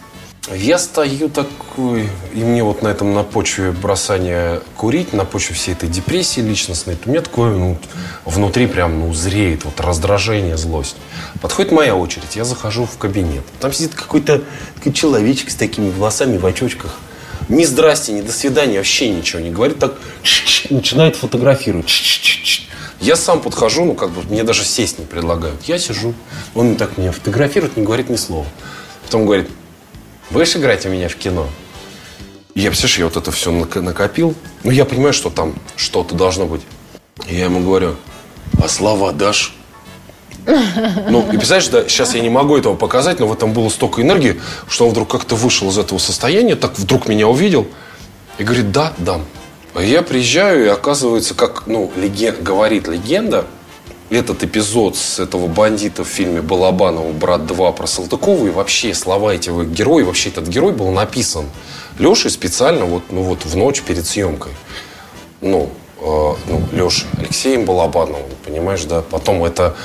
Я 0.53 0.79
стою 0.79 1.31
такой, 1.31 2.11
и 2.35 2.39
мне 2.39 2.63
вот 2.63 2.83
на 2.83 2.89
этом, 2.89 3.15
на 3.15 3.23
почве 3.23 3.73
бросания 3.73 4.61
курить, 4.77 5.15
на 5.15 5.25
почве 5.25 5.55
всей 5.55 5.73
этой 5.73 5.89
депрессии 5.89 6.41
личностной, 6.41 6.99
у 7.07 7.09
меня 7.09 7.23
такое, 7.23 7.57
ну, 7.57 7.79
внутри 8.27 8.67
прям, 8.67 9.01
ну, 9.01 9.15
зреет, 9.15 9.65
вот 9.65 9.81
раздражение, 9.81 10.59
злость. 10.59 10.97
Подходит 11.41 11.73
моя 11.73 11.97
очередь, 11.97 12.37
я 12.37 12.45
захожу 12.45 12.85
в 12.85 12.99
кабинет. 12.99 13.43
Там 13.59 13.73
сидит 13.73 13.95
какой-то 13.95 14.43
такой 14.75 14.93
человечек 14.93 15.51
с 15.51 15.55
такими 15.55 15.91
волосами 15.91 16.37
в 16.37 16.45
очочках. 16.45 16.95
Ни 17.49 17.65
здрасте, 17.65 18.13
ни 18.13 18.21
до 18.21 18.33
свидания, 18.33 18.77
вообще 18.77 19.09
ничего 19.09 19.41
не 19.41 19.51
говорит. 19.51 19.79
Так 19.79 19.95
начинает 20.69 21.17
фотографировать. 21.17 21.91
Я 23.01 23.17
сам 23.17 23.41
подхожу, 23.41 23.87
ну, 23.87 23.95
как 23.95 24.11
бы, 24.11 24.23
мне 24.25 24.45
даже 24.45 24.65
сесть 24.65 24.99
не 24.99 25.07
предлагают. 25.07 25.63
Я 25.65 25.79
сижу, 25.79 26.13
он 26.55 26.77
так 26.77 26.99
меня 26.99 27.13
фотографирует, 27.13 27.79
не 27.79 27.83
говорит 27.83 28.11
ни 28.11 28.17
слова. 28.17 28.47
Потом 29.05 29.25
говорит, 29.25 29.49
будешь 30.31 30.57
играть 30.57 30.87
у 30.87 30.89
меня 30.89 31.09
в 31.09 31.17
кино? 31.17 31.49
я, 32.55 32.71
представляешь, 32.71 32.99
я 32.99 33.05
вот 33.07 33.17
это 33.17 33.31
все 33.33 33.51
накопил. 33.51 34.35
Ну, 34.63 34.71
я 34.71 34.85
понимаю, 34.85 35.13
что 35.13 35.29
там 35.31 35.55
что-то 35.77 36.15
должно 36.15 36.47
быть. 36.47 36.63
Я 37.27 37.45
ему 37.45 37.61
говорю, 37.61 37.97
а 38.63 38.69
слова 38.69 39.13
дашь? 39.13 39.55
Ну, 40.47 41.27
и 41.27 41.37
представляешь, 41.37 41.69
да, 41.69 41.89
сейчас 41.89 42.15
я 42.15 42.21
не 42.21 42.29
могу 42.29 42.57
этого 42.57 42.77
показать, 42.77 43.19
но 43.19 43.27
в 43.27 43.33
этом 43.33 43.53
было 43.53 43.69
столько 43.71 44.03
энергии, 44.03 44.41
что 44.69 44.85
он 44.85 44.91
вдруг 44.91 45.11
как-то 45.11 45.37
вышел 45.37 45.71
из 45.71 45.79
этого 45.79 45.99
состояния, 45.99 46.55
так 46.55 46.79
вдруг 46.79 47.09
меня 47.09 47.27
увидел 47.29 47.67
и 48.39 48.45
говорит, 48.45 48.71
да, 48.71 48.93
дам. 48.99 49.25
А 49.75 49.83
я 49.83 50.03
приезжаю, 50.03 50.67
и 50.67 50.69
оказывается, 50.69 51.35
как 51.35 51.67
ну, 51.67 51.91
леген... 51.97 52.37
говорит 52.43 52.87
легенда, 52.87 53.47
этот 54.17 54.43
эпизод 54.45 54.97
с 54.97 55.19
этого 55.19 55.47
бандита 55.47 56.05
в 56.05 56.09
фильме 56.09 56.43
Балабанова 56.43 57.13
«Брат 57.13 57.43
2» 57.43 57.73
про 57.75 57.87
Салтыкова 57.87 58.47
и 58.47 58.51
вообще 58.51 58.95
слова 58.95 59.35
этих 59.35 59.53
героев, 59.67 60.07
вообще 60.07 60.31
этот 60.31 60.49
герой 60.49 60.73
был 60.73 60.91
написан 60.91 61.47
Лешей 61.99 62.31
специально 62.31 62.85
вот, 62.85 63.05
ну, 63.11 63.23
вот 63.23 63.45
в 63.45 63.57
ночь 63.57 63.83
перед 63.83 64.07
съемкой. 64.07 64.53
Ну, 65.41 65.71
э, 66.01 66.03
ну, 66.03 66.63
Леша 66.73 67.07
Алексеем 67.19 67.65
Балабановым, 67.65 68.25
понимаешь, 68.45 68.85
да. 68.85 69.03
Потом 69.03 69.45
это... 69.45 69.77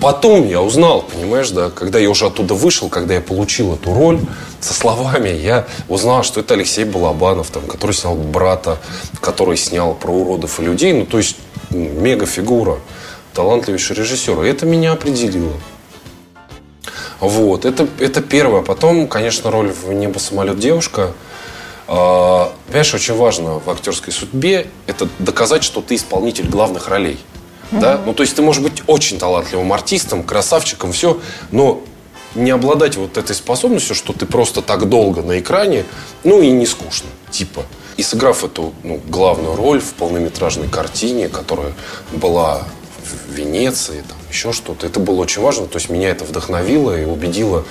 Потом 0.00 0.46
я 0.46 0.60
узнал, 0.60 1.02
понимаешь, 1.02 1.50
да, 1.50 1.70
когда 1.70 1.98
я 1.98 2.10
уже 2.10 2.26
оттуда 2.26 2.52
вышел, 2.52 2.88
когда 2.90 3.14
я 3.14 3.20
получил 3.20 3.74
эту 3.74 3.94
роль, 3.94 4.20
со 4.60 4.74
словами, 4.74 5.30
я 5.30 5.66
узнал, 5.88 6.22
что 6.22 6.40
это 6.40 6.54
Алексей 6.54 6.84
Балабанов, 6.84 7.48
там, 7.50 7.66
который 7.66 7.92
снял 7.92 8.14
«Брата», 8.14 8.78
который 9.20 9.56
снял 9.56 9.94
про 9.94 10.12
уродов 10.12 10.60
и 10.60 10.64
людей. 10.64 10.92
Ну, 10.92 11.06
то 11.06 11.16
есть, 11.16 11.36
мега 11.70 12.26
фигура 12.26 12.78
талантливейший 13.34 13.96
режиссер. 13.96 14.42
И 14.42 14.48
это 14.48 14.66
меня 14.66 14.92
определило. 14.92 15.52
Вот, 17.20 17.64
это, 17.64 17.88
это 17.98 18.20
первое. 18.20 18.62
Потом, 18.62 19.08
конечно, 19.08 19.50
роль 19.50 19.72
в 19.72 19.92
«Небо, 19.92 20.18
самолет, 20.18 20.58
девушка». 20.58 21.12
А, 21.86 22.52
понимаешь, 22.66 22.94
очень 22.94 23.14
важно 23.14 23.58
в 23.58 23.68
актерской 23.68 24.12
судьбе 24.12 24.66
это 24.86 25.08
доказать, 25.18 25.64
что 25.64 25.82
ты 25.82 25.96
исполнитель 25.96 26.48
главных 26.48 26.88
ролей. 26.88 27.18
Mm-hmm. 27.70 27.80
Да? 27.80 28.00
Ну, 28.04 28.14
то 28.14 28.22
есть 28.22 28.34
ты 28.36 28.42
можешь 28.42 28.62
быть 28.62 28.82
очень 28.86 29.18
талантливым 29.18 29.72
артистом, 29.72 30.22
красавчиком, 30.22 30.92
все, 30.92 31.20
но 31.50 31.82
не 32.34 32.50
обладать 32.50 32.96
вот 32.96 33.16
этой 33.16 33.34
способностью, 33.34 33.94
что 33.94 34.12
ты 34.12 34.26
просто 34.26 34.62
так 34.62 34.88
долго 34.88 35.22
на 35.22 35.38
экране, 35.38 35.84
ну 36.24 36.40
и 36.40 36.50
не 36.50 36.66
скучно, 36.66 37.08
типа. 37.30 37.64
И 37.96 38.02
сыграв 38.02 38.44
эту 38.44 38.74
ну, 38.82 39.00
главную 39.06 39.54
роль 39.54 39.80
в 39.80 39.92
полнометражной 39.92 40.68
картине, 40.68 41.28
которая 41.28 41.74
была 42.12 42.64
в 43.04 43.32
Венеции, 43.32 44.02
там, 44.08 44.18
еще 44.30 44.52
что-то. 44.52 44.86
Это 44.86 45.00
было 45.00 45.20
очень 45.20 45.42
важно. 45.42 45.66
То 45.66 45.78
есть 45.78 45.90
меня 45.90 46.10
это 46.10 46.24
вдохновило 46.24 46.98
и 46.98 47.04
убедило, 47.04 47.64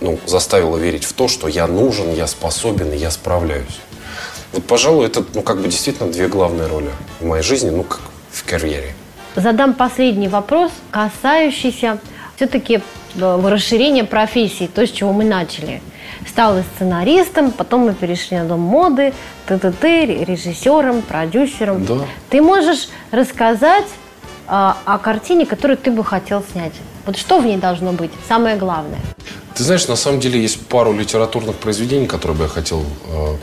ну, 0.00 0.18
заставило 0.26 0.76
верить 0.76 1.04
в 1.04 1.12
то, 1.12 1.28
что 1.28 1.48
я 1.48 1.66
нужен, 1.66 2.12
я 2.14 2.26
способен 2.26 2.92
я 2.92 3.10
справляюсь. 3.10 3.80
Вот, 4.52 4.64
пожалуй, 4.64 5.06
это, 5.06 5.24
ну, 5.34 5.42
как 5.42 5.60
бы 5.60 5.68
действительно 5.68 6.10
две 6.10 6.26
главные 6.26 6.66
роли 6.66 6.90
в 7.20 7.26
моей 7.26 7.42
жизни, 7.42 7.70
ну, 7.70 7.84
как 7.84 8.00
в 8.30 8.44
карьере. 8.44 8.94
Задам 9.36 9.74
последний 9.74 10.28
вопрос, 10.28 10.72
касающийся 10.90 11.98
все-таки 12.36 12.80
э, 13.14 13.48
расширения 13.48 14.04
профессии, 14.04 14.68
то, 14.72 14.86
с 14.86 14.90
чего 14.90 15.12
мы 15.12 15.24
начали. 15.24 15.82
Стал 16.28 16.56
сценаристом, 16.74 17.52
потом 17.52 17.82
мы 17.82 17.94
перешли 17.94 18.38
на 18.38 18.44
дом 18.44 18.60
моды, 18.60 19.12
ты-ты-ты, 19.46 20.06
режиссером, 20.24 21.02
продюсером. 21.02 21.84
Да. 21.84 21.98
Ты 22.28 22.42
можешь 22.42 22.88
рассказать 23.10 23.86
а, 24.46 24.76
о 24.84 24.98
картине, 24.98 25.46
которую 25.46 25.76
ты 25.76 25.90
бы 25.90 26.04
хотел 26.04 26.42
снять? 26.52 26.72
Вот 27.06 27.16
что 27.16 27.40
в 27.40 27.46
ней 27.46 27.56
должно 27.56 27.92
быть? 27.92 28.10
Самое 28.28 28.56
главное. 28.56 29.00
Ты 29.54 29.64
знаешь, 29.64 29.86
на 29.88 29.96
самом 29.96 30.20
деле 30.20 30.40
есть 30.40 30.66
пару 30.66 30.92
литературных 30.92 31.56
произведений, 31.56 32.06
которые 32.06 32.38
бы 32.38 32.44
я 32.44 32.48
хотел 32.48 32.84
э, 33.08 33.36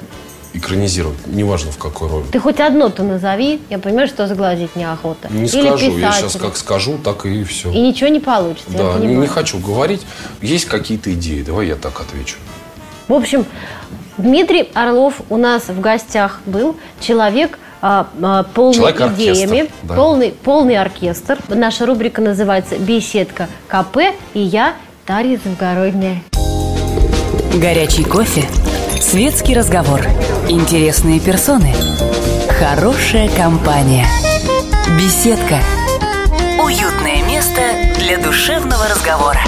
экранизировать, 0.57 1.17
неважно 1.27 1.71
в 1.71 1.77
какой 1.77 2.09
роли. 2.09 2.25
Ты 2.31 2.39
хоть 2.39 2.59
одно-то 2.59 3.03
назови, 3.03 3.61
я 3.69 3.77
понимаю, 3.79 4.07
что 4.07 4.27
сглазить 4.27 4.75
неохота. 4.75 5.27
Не 5.31 5.45
Или 5.45 5.67
скажу, 5.67 5.77
писатель. 5.77 5.99
я 5.99 6.11
сейчас 6.13 6.35
как 6.35 6.57
скажу, 6.57 6.97
так 6.97 7.25
и 7.25 7.43
все. 7.43 7.71
И 7.71 7.79
ничего 7.79 8.09
не 8.09 8.19
получится, 8.19 8.69
Да, 8.69 8.97
не, 8.99 9.15
не 9.15 9.27
хочу 9.27 9.59
говорить. 9.59 10.05
Есть 10.41 10.65
какие-то 10.65 11.13
идеи, 11.13 11.43
давай 11.43 11.67
я 11.67 11.75
так 11.75 11.99
отвечу. 11.99 12.37
В 13.07 13.13
общем, 13.13 13.45
Дмитрий 14.17 14.69
Орлов 14.73 15.21
у 15.29 15.37
нас 15.37 15.67
в 15.67 15.79
гостях 15.79 16.41
был, 16.45 16.75
человек, 16.99 17.59
а, 17.81 18.07
а, 18.21 18.43
полный 18.43 18.75
Человек 18.75 19.01
идеями, 19.13 19.59
оркестр, 19.61 19.75
да. 19.83 19.95
полный, 19.95 20.31
полный 20.31 20.77
оркестр. 20.77 21.37
Наша 21.49 21.85
рубрика 21.85 22.21
называется 22.21 22.77
«Беседка 22.77 23.47
КП» 23.67 23.97
и 24.33 24.39
я 24.39 24.73
Дарья 25.05 25.39
Завгородняя. 25.43 26.21
Горячий 27.53 28.03
кофе, 28.03 28.43
светский 28.99 29.55
разговор, 29.55 30.01
интересные 30.49 31.19
персоны, 31.19 31.73
хорошая 32.59 33.29
компания. 33.29 34.05
Беседка. 34.97 35.59
Уютное 36.63 37.23
место 37.27 37.61
для 37.99 38.17
душевного 38.17 38.87
разговора. 38.87 39.39